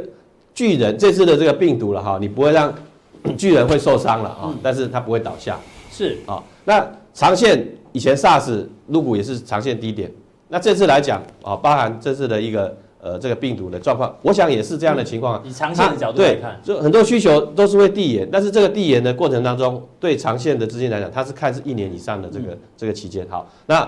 [0.54, 2.74] 巨人这次的这个病毒了哈，你不会让
[3.38, 5.58] 巨人会受伤了啊，但是它不会倒下。
[5.92, 7.66] 是啊，那长线。
[7.92, 10.12] 以前 SARS 入股也是长线低点，
[10.48, 15.42] 那这次来讲啊，包含这次的一个呃这个病毒的状况，我想也是这样的情况。
[15.46, 23.26] 以长线的角度来看，就很多需求都是会递延，但是这个递延的过程当中，对长线的资金来讲，它是看是一年以上的这个这个期间。
[23.30, 23.88] 好，那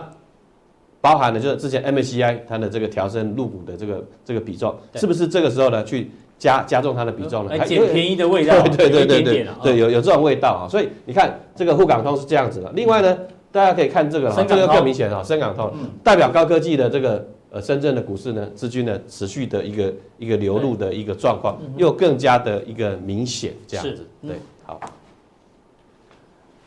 [0.99, 6.09] 包含的就是之前 MSCI 它的这个调升入股的这个这个比重，是不是这个时候呢去？
[6.41, 12.71] 加加重它的比重了，还捡便宜的味道，对对对对对，对有有这种味道啊，所以你看这个沪港通是这样子的。
[12.73, 13.15] 另外呢，
[13.51, 15.71] 大家可以看这个，这个更明显啊，深港通
[16.03, 24.07] 代表高科技的这个呃深圳的股市呢，资金呢持续的一个一个流入的一个状况，又更加的一个明显这样子。
[24.25, 24.79] 对，好。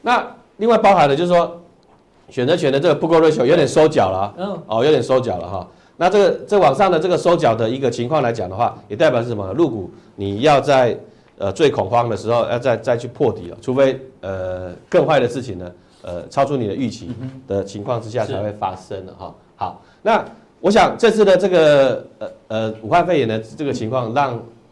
[0.02, 0.24] 那
[0.58, 1.60] 另外包含的就是说，
[2.28, 5.66] 选择权的这个 put call ratio 有点收脚了啊，哦，有点收脚了哈。
[5.96, 9.50] 那这个这往上的这个收脚的一个情况来讲的话，也代表是什么？
[9.54, 10.98] 入股你要在
[11.38, 17.10] 呃最恐慌的时候要再再去破底了，除非呃更坏的事情呢，呃超出你的预期
[17.46, 19.34] 的情况之下才会发生的哈。
[19.56, 20.22] 好，那
[20.64, 24.30] 我想这次的这个呃呃武汉肺炎的这个情况让，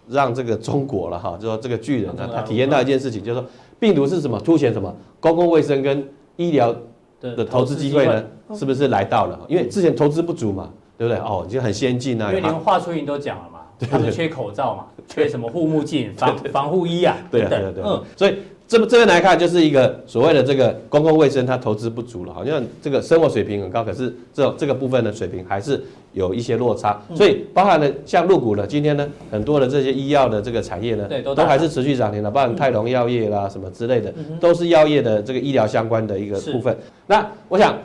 [0.09, 3.47] 让让这个中国了哈，就说这个巨人呢，他体验到一件事情，就是说
[3.79, 4.41] 病毒是什么？
[4.41, 4.91] 凸显什么？
[5.21, 6.03] 公共卫生跟
[6.37, 6.75] 医疗
[7.21, 8.25] 的投资机会呢，
[8.55, 9.39] 是不是来到了？
[9.49, 10.71] 因为之前投资不足嘛。
[10.99, 11.21] 对不对？
[11.21, 12.29] 哦，就很先进啊。
[12.29, 17.83] 因为连华春莹都讲了嘛，他们缺口罩嘛，缺什么护目镜、防防护衣啊，对对对。
[17.83, 18.39] 嗯，所以
[18.73, 25.79] 这这边来看，就是一个所谓的这个公共卫生，它投资不足了，好像这个生活水平很高，可是这这个部分的水平还是
[26.15, 26.99] 有一些落差。
[27.15, 31.07] 所以包含了像入股呢，今天呢，很多的这些医药的这个产业呢，
[31.37, 36.75] 都还是持续涨停的，包含泰隆药业啦什么之类的，都是药业的这个医疗相关的一个部分。
[37.07, 37.77] 那我想。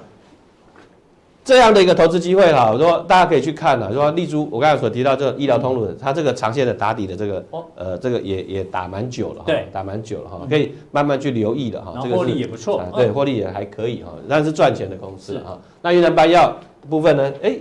[1.47, 15.57] 这样的一个投资机会哈，我说大家可以去看了，说立珠，我刚才所提到这个医疗通路的，它这个长线的打底的这个，呃，这个也也打蛮久了，对，打蛮久了哈，可以慢慢去留意的哈，这个获利也不错，对，获利也还可以哈，但是赚钱的公司哈。
[15.81, 16.53] 那云南白药
[16.89, 17.31] 部分呢？
[17.41, 17.57] 哎，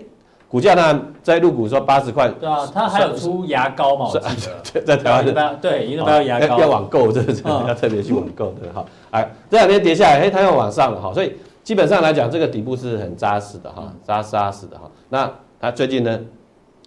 [0.49, 4.11] 股价呢在入股说八十块，对啊，它还有出牙膏嘛？
[4.12, 7.33] 我记得 在台湾的，对，云南白药牙膏要网购，这个
[7.68, 8.85] 要特别去网购的哈。
[9.12, 11.33] 哎，这两天跌下来，哎，它又往上了哈，所以。
[11.66, 14.88] 基本上来讲，这个底部是很扎实的哈，扎扎实的哈。
[15.09, 16.20] 那它最近呢，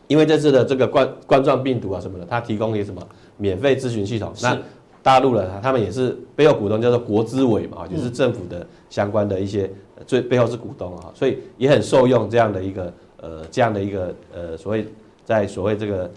[0.07, 4.31] 因为这次的这个冠冠状病毒啊什么的，它提供一个什么免费咨询系统。
[4.41, 4.57] 那
[5.03, 9.69] 大陆了他们也是背后股东叫做国资委嘛，就是政府的相关的一些
[10.07, 14.87] 最背后是股东啊，所以也很受用这样的一个呃这样的一个呃所谓
[15.25, 16.09] 在所谓这个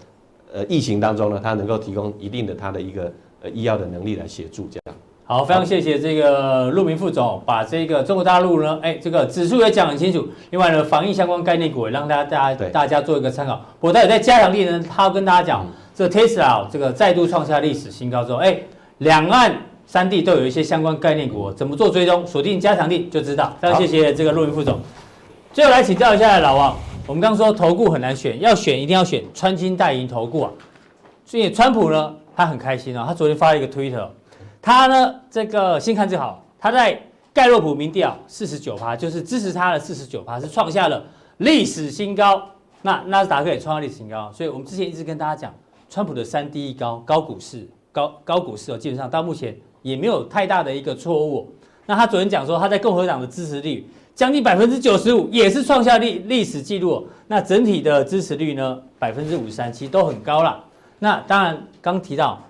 [0.53, 4.95] 呃疫情当中呢，它能够提供一定的它的一个呃医药的能力来协助这样。
[5.33, 10.27] 好，非常谢谢这个陆明副总，把这个中国大陆呢，哎，这个指数也讲很清楚。
[10.51, 13.55] 另外呢，防疫相关概念股也让大家大家大家做一个参考。
[13.79, 15.65] 不过，待会在加强力呢，他要跟大家讲，
[15.95, 18.55] 这个 Tesla 这个再度创下历史新高之后，哎，
[18.99, 22.23] 两岸三地都有一些相关概念股，怎么做追踪？
[22.27, 23.51] 锁定加强力就知道。
[23.59, 24.79] 非常谢谢这个陆明副总。
[25.51, 30.51] 最后来请教一下老王，我们刚刚说投顾很难选，要选一定要选穿金戴银投顾啊。
[31.25, 34.05] 所以川普呢，他很开心啊，他昨天发了一个 Twitter。
[34.65, 36.41] 他呢，这个先看就好。
[36.57, 36.97] 他在
[37.33, 41.03] 盖洛普民调四十九趴，就是支持他的四十九趴，是创下了
[41.39, 42.41] 历史新高。
[42.81, 44.31] 那纳斯达克也创下历史新高。
[44.31, 45.53] 所以我们之前一直跟大家讲，
[45.89, 51.53] 川普的三低一高高股市高高股市哦，基本上到目前也没有太大的一个错误。
[51.85, 57.05] 那他昨天讲说，他在共和党的支持率将近百分之九十五，也是创下历历史记录。
[57.27, 60.63] 那整体的支持率呢，百分之五十三，其实都很高了。
[60.99, 62.41] 那当然刚提到。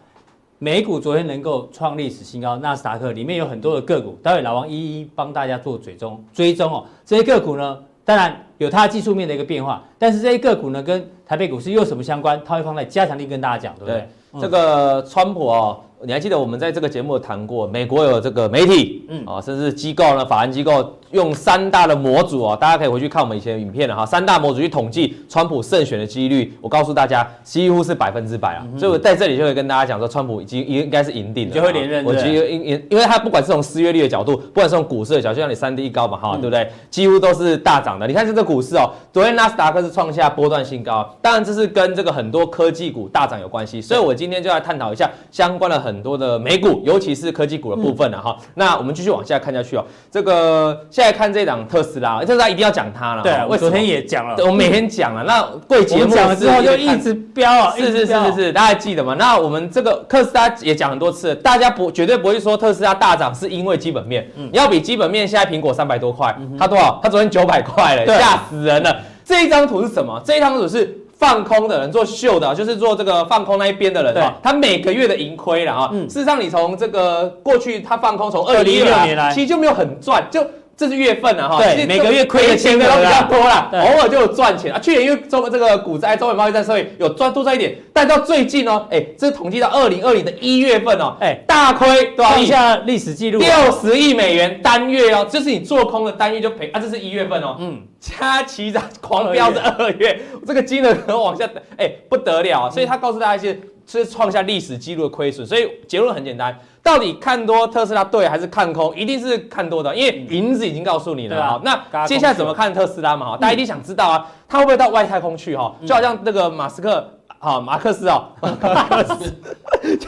[0.59, 6.85] 美股昨天能够创历史新高，纳斯达克里面有很多的个股，待会老王一一帮大家做追踪追踪哦。
[7.05, 12.41] 这些个股呢，当然有它技术面的一个变化，但是这些个股呢，跟台北股市又有什么相关？
[12.45, 13.95] 它会放在加强力跟大家讲，对不对？
[13.95, 15.79] 对嗯、这个川普哦。
[16.05, 24.05] 你还记得我们在这个节目谈过，美国有这个媒体，嗯啊，甚至机构呢，法人机构用三大的模组哦，大家可以回去看我们以前的影片了哈。
[24.05, 28.67] 三大模组去统计川普胜选的几率，我告诉大家几乎是百分之百啊。
[28.77, 32.03] 所以我在这里就会跟大家讲说，川普已经应该是赢定了，就会连任。
[32.03, 36.69] 我觉得因因因为他不管是从失业率的角度，不管是从股市的角度，就像你三低一高嘛哈，对不对？
[36.89, 38.05] 几乎都是大涨的。
[38.07, 43.81] 你看这个股市哦，昨天纳斯达克是创下波段新高，当然这是跟这个很多科技股大涨有关系。
[43.81, 46.81] 所以我今天就来探讨一下相关的很多的美股。
[46.83, 49.85] 尤其是科技股的部分了哈，那我们继续往下看下去哦。
[50.11, 53.23] 这个现在看这档特斯拉，特斯拉一定要讲它了。
[53.23, 55.23] 对，我昨天也讲了，我每天讲了。
[55.23, 59.15] 那贵节目讲了之后就一直飙啊，是是是是是，大家还记得吗？
[59.17, 64.29] 那我们这个特斯拉也讲很多次，大家不绝对不会说特斯拉大涨是因为基本面。
[64.37, 66.99] 嗯，要比基本面，现在苹果三百多块，它多少？
[67.03, 68.95] 它昨天九百块了，吓死人了。
[69.25, 70.21] 这一张图是什么？
[70.25, 70.99] 这一张图是。
[71.15, 75.89] 放空的人做秀的，就是做这个放空那一边的人啊，他每个月的盈亏了啊。
[76.09, 84.79] 事实上，你从这个过去他放空从二零一六年来，其实就没有很赚，就这是月份了哈，对，每个月亏的钱都比较多啦，偶尔就有赚钱啊。
[84.79, 92.45] 去年因为中这个股灾、中美贸易战，所以有赚多赚一点，但到最近哦，哎，这是统计到二零二零的一月份哦，哎，大亏多少亿？
[92.45, 103.59] 创下历史记录，六十亿美元单月哦，就是你做空的单月就赔啊，这是一月份哦，嗯，加起涨狂飙是二月，这个金额可能往下，哎，不得了，所以他告诉大家一些。
[103.85, 108.95] 是创下历史记录的亏损，所以结论很简单，到底看多特斯拉对还是看空？
[108.95, 111.43] 一定是看多的，因为银子已经告诉你了。
[111.43, 113.31] 好，那接下来怎么看特斯拉嘛？
[113.31, 115.55] 哈，大家一定想知道啊，它会不会到外太空去？
[115.55, 117.09] 哈，就好像那个马斯克。
[117.43, 118.51] 好，马克思哦，马
[118.85, 119.33] 克思，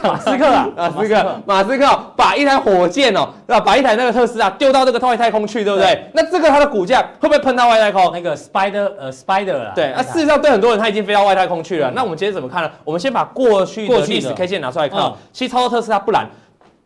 [0.02, 3.60] 马斯克啊，马斯克，马斯克把一台火箭哦，对吧？
[3.60, 6.10] 把一台那个特斯拉丢到这个外太空去，对不对？
[6.14, 8.10] 那这个它的股价会不会喷到外太空？
[8.10, 9.72] 那个 Spider 呃 Spider 啊。
[9.74, 11.90] 对，那事实上对很多人他已经飞到外太空去了。
[11.94, 12.70] 那我们今天怎么看呢？
[12.84, 15.12] 我们先把过去的历史 K 线拿出来看。
[15.30, 16.26] 其实操作特斯拉不难。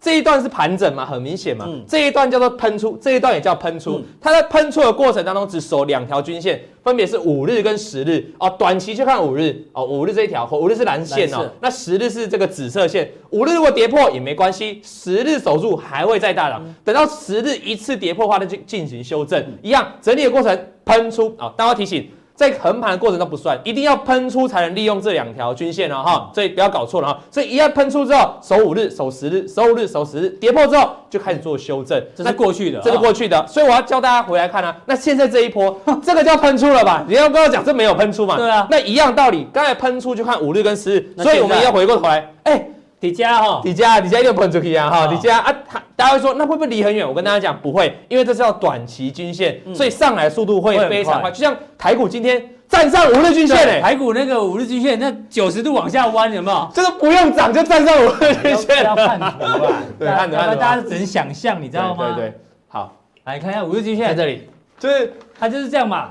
[0.01, 1.67] 这一段是盘整嘛，很明显嘛。
[1.69, 3.99] 嗯、这一段叫做喷出，这一段也叫喷出。
[3.99, 8.33] 嗯、它在喷出的过程当中，只守两条均线，分别是五日跟十日。
[8.39, 9.63] 哦，短期就看五日。
[9.73, 11.51] 哦，五日这一条，五日是蓝线哦。
[11.61, 13.11] 那十日是这个紫色线。
[13.29, 16.63] 五日如果跌破也没关系，十日守住还会再大涨。
[16.65, 21.29] 嗯、等到十日一次跌破的话，那就进行修正，嗯、一样整理的过程喷出。
[21.37, 22.09] 啊、哦，大家提醒。
[22.41, 27.19] 在横盘的过程都不算，一定要喷出才能利用这两条均线哦哈，所以不要搞错了哈。
[27.31, 33.47] 所以一旦喷出之后，守五日、守十日、守五日、守十日，跌破之后就开始做修正，这是过去的，这是过去的。
[33.47, 37.05] 所以我要教大家回来看啊，那现在这一波， 这个叫喷出了吧？
[37.07, 38.39] 你要跟我讲这没有喷出嘛？
[38.39, 42.67] 对啊，那一样道理，刚才喷出就看五日跟十日，所以我们要回过头来，哎。
[43.01, 45.55] 底加哈，底加底加一定喷出去啊哈，底加啊，
[45.97, 47.07] 大家会说那会不会离很远？
[47.09, 51.31] 我跟大家讲不会，因为这是要短期均线，所以上来速度会非常快。
[51.31, 56.69] 就像台股今天站上五日均线诶，台股那个五日均线那九十度往下弯，有没有？
[56.75, 58.85] 这个不用涨就站上五日均线。
[58.85, 59.25] 要看图
[59.65, 62.13] 啊， 对，看图，大家只能想象，你知道吗？
[62.15, 62.35] 对对，
[62.69, 62.93] 好，
[63.25, 64.47] 来看一下五日均线在这里，
[64.79, 66.11] 就是它就是这样嘛。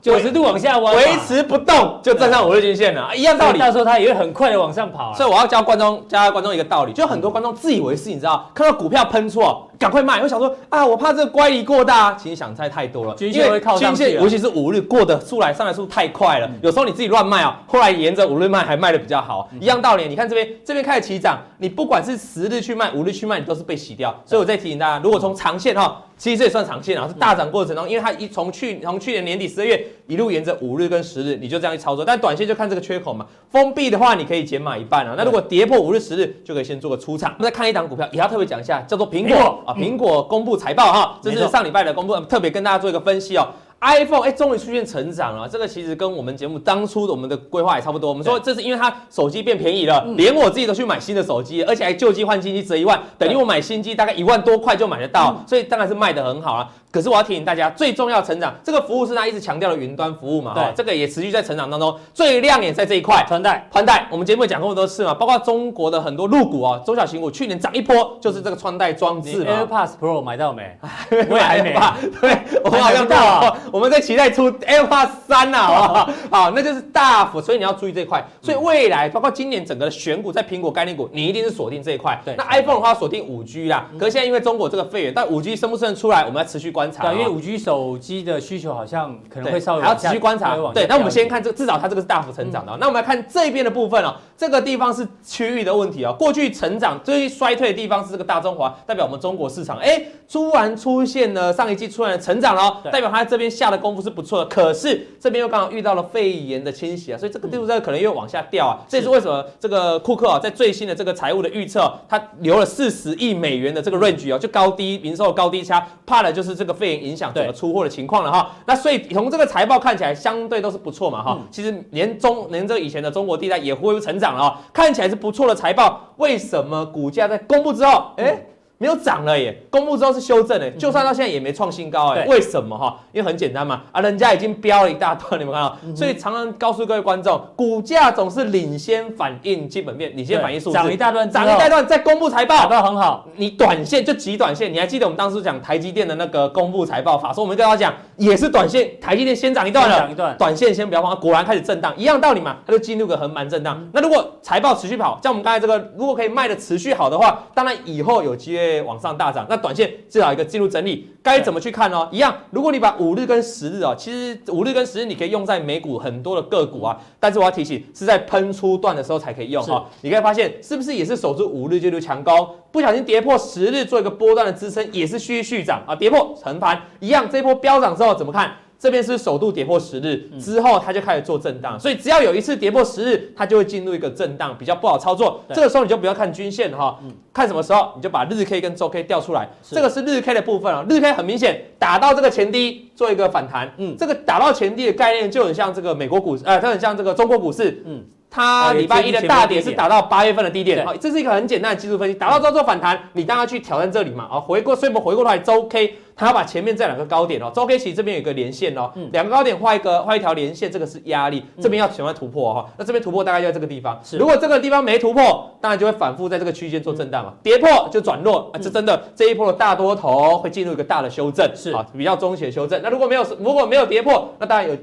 [0.00, 3.58] 九十度往下弯，维持不动就站上五日均线了，啊，一样道理。
[3.58, 5.12] 到时候它也会很快的往上跑。
[5.14, 9.40] 所以我要教观众，教观众一个道理，就很多观众自以为是，你知道，看到股票喷出，
[9.80, 12.12] 赶快卖，我想说啊，我怕这个乖离过大。
[12.12, 19.48] 其实想太太多了，均线会靠上去，尤其是五日过的出来上来速度太快了，有时候你自己乱卖啊， 后来沿着五日卖还卖的比较好。
[19.58, 24.14] 一样道理，你看这边这边开始起涨，你不管是十日去卖，五日去卖，你都是被洗掉。
[24.26, 26.02] 所以我再提醒大家，如果从长线哈。
[26.20, 32.04] 其实这也算长线啊，是大涨过程中，因为它一从去从去年年底十二月一路沿着五日跟十日，你就这样去操作。
[32.04, 35.14] 但短线就看这个缺口嘛，封闭的话你可以减码一半啊。
[35.16, 37.34] 那如果跌破五日十日，就可以先做个出场。
[37.38, 43.48] 那再看一档股票，也要特别讲一下，叫做苹果啊，苹果公布财报哈，这是上礼拜的公布，特别跟大家做一个分析哦。
[43.80, 48.10] iPhone 哎，终于出现成长了，这个其实跟我们节目当初的我们的规划也差不多。
[48.10, 56.68] 我们说这是因为它手机变便宜了，连我自己都去买新的手机，而且还旧机换新机折一万，等于我买新机大概一万多块就买得到，所以当然是卖得很好了。
[56.92, 60.54] 可是我要提醒大家，最重要的成长，这个服务是他一直强调的云端服务嘛？
[60.54, 61.96] 对，这个也持续在成长当中。
[62.12, 64.08] 最亮眼在这一块，穿戴，穿戴。
[64.10, 69.52] 我们节目也讲过很多次嘛，包括中国的很多入股哦，中小型股去年涨一波，就是这个穿戴装置嘛。
[69.52, 70.76] AirPods Pro 买到没？
[71.30, 71.96] 我也还没吧？
[72.20, 76.10] 对，我们好像到，我们在期待出 AirPods 三呐，好不好？
[76.44, 78.26] 好，那就是大幅，所以你要注意这一块。
[78.42, 82.20] 所以未来包括今年整个的选股，在苹果概念股，你一定是锁定这一块。
[82.24, 83.86] 对，那 iPhone 的话锁定五 G 啦。
[83.98, 87.04] 可是现在因为中国这个肺炎，但五 G 生不生出来，我们要持续观察。
[87.04, 87.50] 对因为五 G。
[87.60, 90.56] 手机的需求好像可能会稍微还要持续观察。
[90.72, 92.74] 对，那我们先看这，至少它这个是大幅成长的。
[92.80, 96.16] 那我们来看这边的部分哦，这个地方是区域的问题哦。
[96.18, 104.46] 过去成长最衰退的地方是这个大中华，代表我们中国市场，哎，突然出现了上一季突然成长了哦，代表它这边下的功夫是不错的。
[104.46, 108.80] 可是这边又刚好遇到了肺炎的侵袭啊，所以这个地方可能又往下掉啊。
[108.88, 117.50] 这也是为什么这个库克啊，在最新的这个财务的预测，他留了四十亿美元的这个 range 哦，就高低营收高低差，怕的就是这个肺炎影响整个。
[117.60, 128.46] 出货的情况了哈，那所以从这个财报看起来相对都是不错嘛哈，其实连中连这个以前的中国地带也恢复成长了啊，看起来是不错的财报，为什么股价在公布之后，哎？
[128.80, 132.98] 没有涨了耶，公布之后是修正诶，就算到现在也没创新高诶，为什么哈？
[133.12, 153.86] 因为很简单嘛，啊，人家已经飙了一大段，你们看到，所以常常告诉各位观众，股价总是领先反映基本面，领先反映数字，涨一大段，涨一大段再公布财报，财报很好，你短线就极短线，你还记得我们当时讲台积电的那个公布财报法说，我们跟他讲也是短线，台积电先涨一段了，涨一段，短线先不要慌，果然开始震荡，一样道理嘛，它就进入个横盘震荡。
[153.92, 159.46] 那如果财报持续跑，像我们刚才这个，如果可以卖的持续好的话，当然以后有机会往上大涨。
[159.48, 162.06] 那短线至少一个进入整理，该怎么去看呢？
[162.12, 169.86] 一样，如果你把五日跟十日哦，其实五日跟十日你可以用在美股很多的个股啊，但是我要提醒，是在喷出段的时候才可以用哈。
[170.02, 178.52] 你可以发现是不是也是守住五日就留强攻，不小心跌破十日做一个波段的支撑，也是继续续涨啊，跌破横盘一样，这一波飙涨之后怎么看？
[178.80, 180.16] 这边是首度跌破十日？
[180.40, 185.44] 之后，它就开始做震荡，所以只要有一次跌破十日，它就会进入一个震荡，比较不好操作。
[185.50, 186.98] 这个时候你就不要看均线哈，
[187.30, 187.92] 看什么时候？
[187.96, 189.46] 你就把日 K 跟周 K 调出来。
[189.62, 198.02] 这个是日 K 的部分啊，日 K 很明显打到这个前低做一个反弹，嗯，这个打到前低的概念就很像这个美国股市，呃，它很像这个中国股市，嗯。
[198.32, 202.14] 它礼拜一的大跌是打到八月份的低点，好，这是一个很简单的技术分析。
[202.14, 205.96] 打到之后做反弹，你当然去挑战这里嘛，啊，回过，所以我们回过头来周 K，
[206.26, 221.72] 它把前面这两个高点哦，周 K 其实这边有一个连线哦，两个高点画一个画一条连线，这个是压力，这边要喜欢突破哈，那这边突破大概就在这个地方，如果这个地方没突破，当然就会反复在这个区间做震荡嘛，跌破就转弱，啊，这真的这一波的大多头会进入一个大的修正，是。
[221.72, 222.80] 啊，比较中期的修正。
[222.82, 224.76] 那如果没有如果没有跌破，那当然有。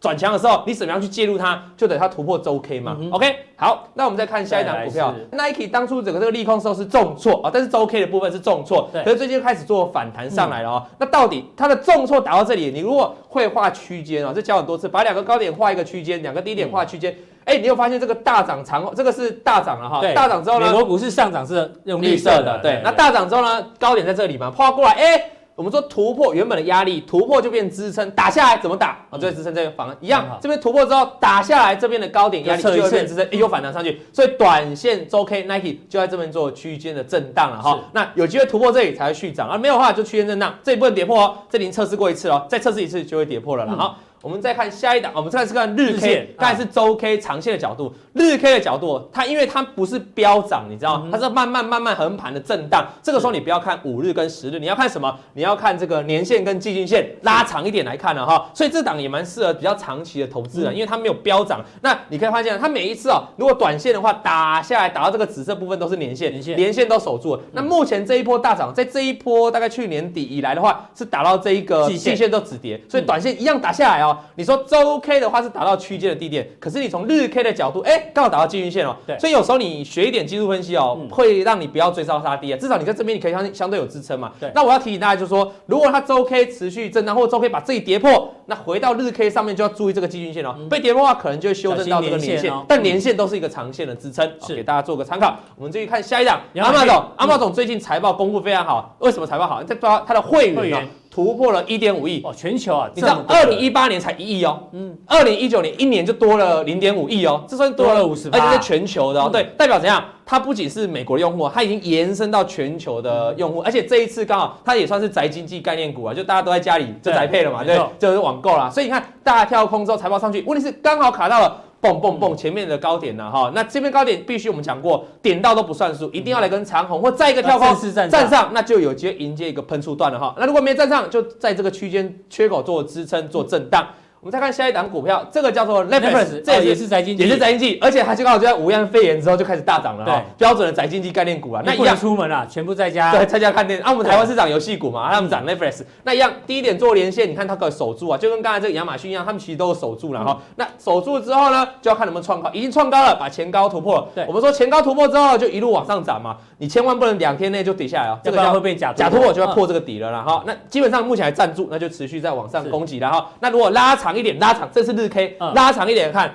[0.00, 1.62] 转强的时候，你怎么样去介入它？
[1.76, 2.96] 就等它突破周 K 嘛。
[2.98, 5.14] 嗯、OK，好，那我们再看下一档股票。
[5.32, 10.82] Nike 当初整个这个利空的时候是重挫啊，但是周 K 的部分是重挫，对可是最近开始做反弹上来了哦。
[10.86, 20.00] 嗯、那到底它的重挫打到这里，你如果会画区间啊，这教很多次，把两个高点画一个区间，两个低点画区间，哎、你有发现这个大涨长，这个是大涨了哈。
[20.00, 22.80] 对大涨之后呢，美国股市上涨是用绿色的，对。
[22.82, 25.30] 那大涨之后呢，高点在这里嘛，画过来，哎、欸。
[25.60, 29.12] 我们说突破原本的压力，突破就变支撑，打下来怎么打啊？
[29.12, 37.78] 这边支撑这边反一样，这边突破之后打下来，这边的高点压力就会变支撑，又反弹上去，所以短线周 K Nike 就在这边做区间的震荡了哈。
[37.92, 43.96] 那有机会突破这里才会续涨，而没有的话就区间震荡，这一部分跌破哦，这里已经测试过一次了，再测试一次就会跌破了了哈。
[44.22, 52.86] 我们再看下一档，我们再次看日 K，刚才是周 K 长线的角度，日 K 的角度，它因为它不是飙涨，你知道，它是慢慢慢慢横盘的震荡。
[53.02, 55.18] 这个时候你不要看五日跟十日，你要看什么？
[55.32, 58.50] 你要看这个年线跟季均线拉长一点来看了哈。
[58.52, 61.64] 所以这档也蛮适合比较长期的投资人，因为它没有飙涨。
[61.80, 67.42] 那你可以发现，它每一次哦，如果短线的话打下来，打到这个紫色部分都是年线，年线都守住了。
[67.52, 74.09] 那目前这一波大涨，在这一波大概去年底以来的话，是打到这一个季线都止跌，所以短线一样打下来哦。
[74.34, 74.90] 你说周。
[74.90, 78.96] OK 的话是达到区间的低点，可是你从日 K 的角度，哎、欸，刚好达到季均线哦。
[79.06, 82.58] 对，所以有时候你学一点技术分析哦，嗯、会让你不要追高杀低啊。
[82.58, 84.32] 至少你在这边你可以相信相对有支撑嘛。
[84.40, 90.56] 对，那我要提醒大家就是说，如果它周 K 持续震荡，或者周 K 把自己跌破，那回到日 K 上面就要注意这个季均线哦。
[90.58, 95.36] 嗯、被跌破的话，可能就会修正到这个年线，哦、但年线都是一个长线的支撑，是给大家做个参考。
[95.56, 99.62] 我们继续看下一档，阿茂总，阿茂总最近财报公布非常好，为什么财报好？
[99.62, 100.82] 在抓他的会员啊。
[101.24, 102.22] 突破了一点五亿。
[102.24, 110.02] 哦，全球啊，你知道二零一八年才一亿哦，嗯，二零一九年一年就多了零点五亿哦，这算多了五十，而且是全球的哦，对，代表怎样？
[110.24, 121.60] 它不仅是美国的用户，它已经延伸到全球的用户，而且这一次刚好它也算是宅经济概念股啊，就大家都在家里就宅配了嘛，对，就是网购啦，所以你看大家跳空之后财报上去，问题是刚好卡到了。
[121.80, 122.36] 蹦蹦蹦！
[122.36, 123.30] 前面的高点呢？
[123.30, 130.34] 哈，那这边高点必须我们讲过，点到都不算数，一定要来跟长虹或再一个跳空站上，那就有机会迎接一个喷出段了哈。
[130.38, 133.86] 那如果没站上，就在这个区间缺口做支撑做震荡。
[134.22, 140.22] 我们再看下一档股票，这个叫做 Netflix，这也是宅经济，也是宅经济，而且它就刚好就在武汉肺炎之后就开始大涨了哈。
[140.36, 143.82] 标准的宅经济概念股啊，那一样出门了，全部在家，对，在家看电视。
[143.82, 150.38] 啊，我们台湾是涨游戏股嘛，他们涨 Netflix，那一样，第一点做连线，你看它可以守住啊，就跟刚才这个亚马逊一样，他们其实都守住了哈。
[150.56, 154.08] 那守住之后呢，就要看能不能创高，已经创高了，把前高突破了。
[154.14, 160.44] 对，我们说前高突破之后就一路往上涨嘛，你千万不能两天内就跌下来啊，这个叫会被假假突破，就要破这个底了啦哈。
[160.46, 163.30] 那基本上目前还站住，那就持续在往上攻击了哈。
[163.40, 164.90] 那如果拉长一点，拉长这是。
[165.00, 166.34] 日 K 拉长一点看，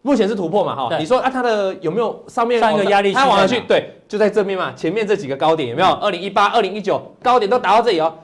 [0.00, 0.74] 目前是突破嘛？
[0.74, 3.12] 哈，你说啊，它的有没有上面上一个压力？
[3.12, 4.72] 它往上去，对，就在这边嘛。
[4.74, 5.88] 前面这几个高点有没有？
[5.94, 8.14] 二零一八、二零一九高点都达到这里哦。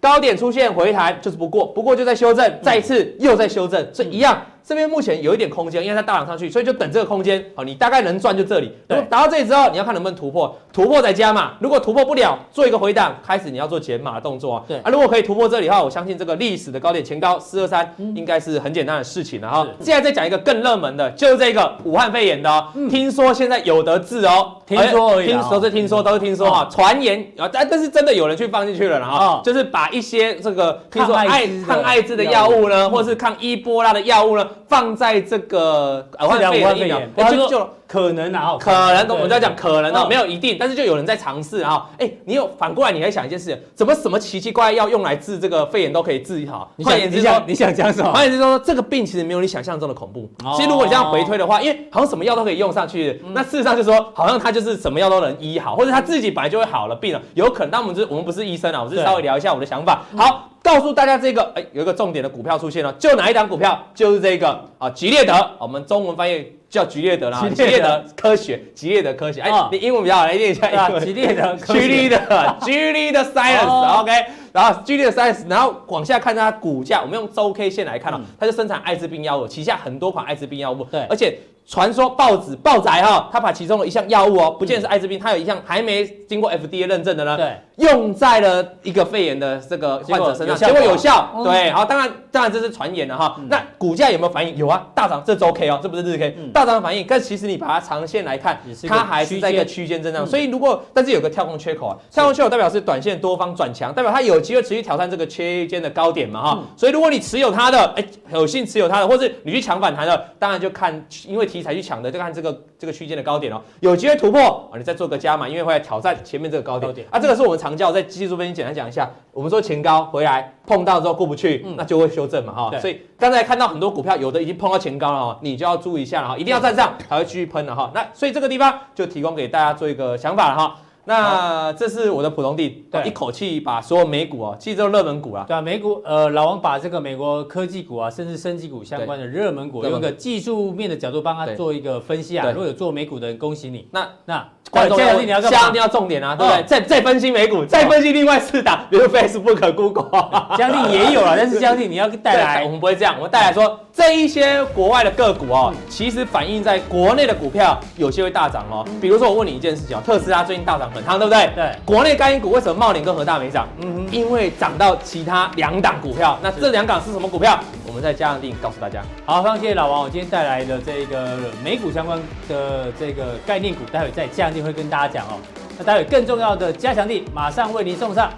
[0.00, 4.40] 高点出现回弹就是不过，不过就在修正，再一次又在修正，所以一样。
[4.72, 7.44] 这边目前有一点空间，因为它大涨上去，所以就等这个空间。
[7.54, 8.72] 好，你大概能赚就这里。
[8.88, 11.52] 如果达到这里之后，你要看能不能突破，突破再加码。
[11.60, 14.64] 如果突破不了，做一个回档，开始你要做减码的动作啊。
[14.66, 19.68] 对啊，如果可以突破这里的话，我相信这个历史的高点前高四二三应该是很简单的事情了哈。
[19.78, 22.68] 现在再讲一个更热门的，就是这个武汉肺炎的哦。
[22.88, 35.22] 听说现在有得治哦，听说而已，听说是听说都是听说哈，传言啊，但但是真的有人去放进去了哈，就是把一些这个听说艾抗艾滋的药物呢，或者是抗伊波拉的药物呢，放在。
[35.32, 37.00] 这个武汉肺炎疫苗，
[37.30, 41.90] 就就可能啊，可能我们在讲可能哦，嗯没有一定，但是就有人在尝试啊。
[41.98, 46.70] 哎，你有反过来，你来想一件事，怎么什么奇奇怪怪要用来治这个肺炎都可以治好？
[46.82, 48.10] 换言之说你想讲什么？
[48.10, 50.26] 换言之说，这个病其实没有你想象中的恐怖。
[50.42, 57.70] 哦其实如果你这样回推的话，因为好像什么药都可以用上去，那事实上就是说，好像他就是什么药都能医好，或者他自己本来就会好了病了，有可能。
[57.70, 60.02] 但我们是，我们不是医生啊，我是稍微聊一下我的想法。
[60.16, 60.48] 好。
[60.62, 63.84] 告诉大家这个，哎，有一个重点的股票出现了，就哪一档股票？
[63.94, 69.40] 就是这个啊，吉列德，我们中文翻译叫吉列德啦，吉列德科学，吉列德科学。
[69.40, 70.68] 哎，你英文比较好，来念一下。
[70.68, 74.24] 啊，吉列德，吉列德，吉列德 Science，OK。
[74.52, 80.84] 然后吉列德 Science，然后往下看它股价，我们用周 K 线来看哦，它就生产艾滋病药物，旗下很多款艾滋病药物。
[80.84, 81.36] 对，而且。
[81.72, 93.40] 传说报纸报载哈，他把其中的一项药物哦，不见是艾滋病，它有一项还没经过 FDA 认证的呢，对，用在了一个肺炎的这个患者身上，结果有效，对，好，当然当然这是传言了哈。
[93.48, 94.54] 那股价有没有反应？
[94.54, 97.06] 有啊，大涨，这周 K 哦，这不是日 K，大涨的反应。
[97.08, 100.26] 但其实你把它长线来看，它还是在一个区间震荡。
[100.26, 106.58] 所以如果但是有个跳空缺口啊，跳空缺口代表是短线多方转强，代表它有机会持续挑战这个区间的高点嘛哈。
[106.76, 108.04] 所以如果你持有它的，哎，
[108.34, 112.32] 有幸持有它的，或是你去抢反弹的，当然就看因为题材去抢的，就看。
[112.32, 116.90] 这个这个区间的高点哦，有机会突破啊，你再做个加码，因为会来挑战前面这个高点。
[116.90, 119.10] 高点啊，这个是我们常教，在技术分析简单讲一下。
[119.32, 122.70] 我们说前高回来碰到之后过不去，嗯、那就会修正嘛哈。
[122.70, 127.90] 对所以刚才看到很多股票，有的已经碰到前高了哈，你就要注意一下了哈，一定要站上才会继续喷了哈。
[127.94, 130.76] 那所以这个地方就提供给大家做一个想法了哈。
[131.04, 142.50] 那这是我的普通地，对，一口气把所有美股啊，其实都是热门股啊，对啊，美股呃，老王把这个美国科技股啊，甚至升级股相关的热门股，用个技术面的角度帮他做一个分析啊。
[142.50, 143.88] 如果有做美股的人，恭喜你。
[143.90, 146.62] 那那观众要下一定要重点啊，对不对？
[146.64, 158.84] 再再分析美股，再分析另外四档，比如 Facebook、Google， 将近也有了，但是将近你要带来，我们不会这样，我们带来说这一些国外的个股哦，其实反映在国内的股票有些会大涨哦。
[159.00, 160.90] 比如说我问你一件事情哦，特斯拉最近大涨。
[160.92, 161.50] 很夯，对不对？
[161.54, 163.68] 对，国内概念股为什么茂联跟和大没涨？
[163.80, 166.38] 嗯哼，因为涨到其他两档股票。
[166.42, 167.58] 那这两档是什么股票？
[167.86, 169.02] 我们在加强錠告诉大家。
[169.26, 172.18] 好，非常谢谢老王，我今天带来的这个美股相关
[172.48, 175.38] 的这个概念股，待会在加强錠会跟大家讲哦。
[175.78, 178.30] 那待会更重要的加强錠马上为您送上。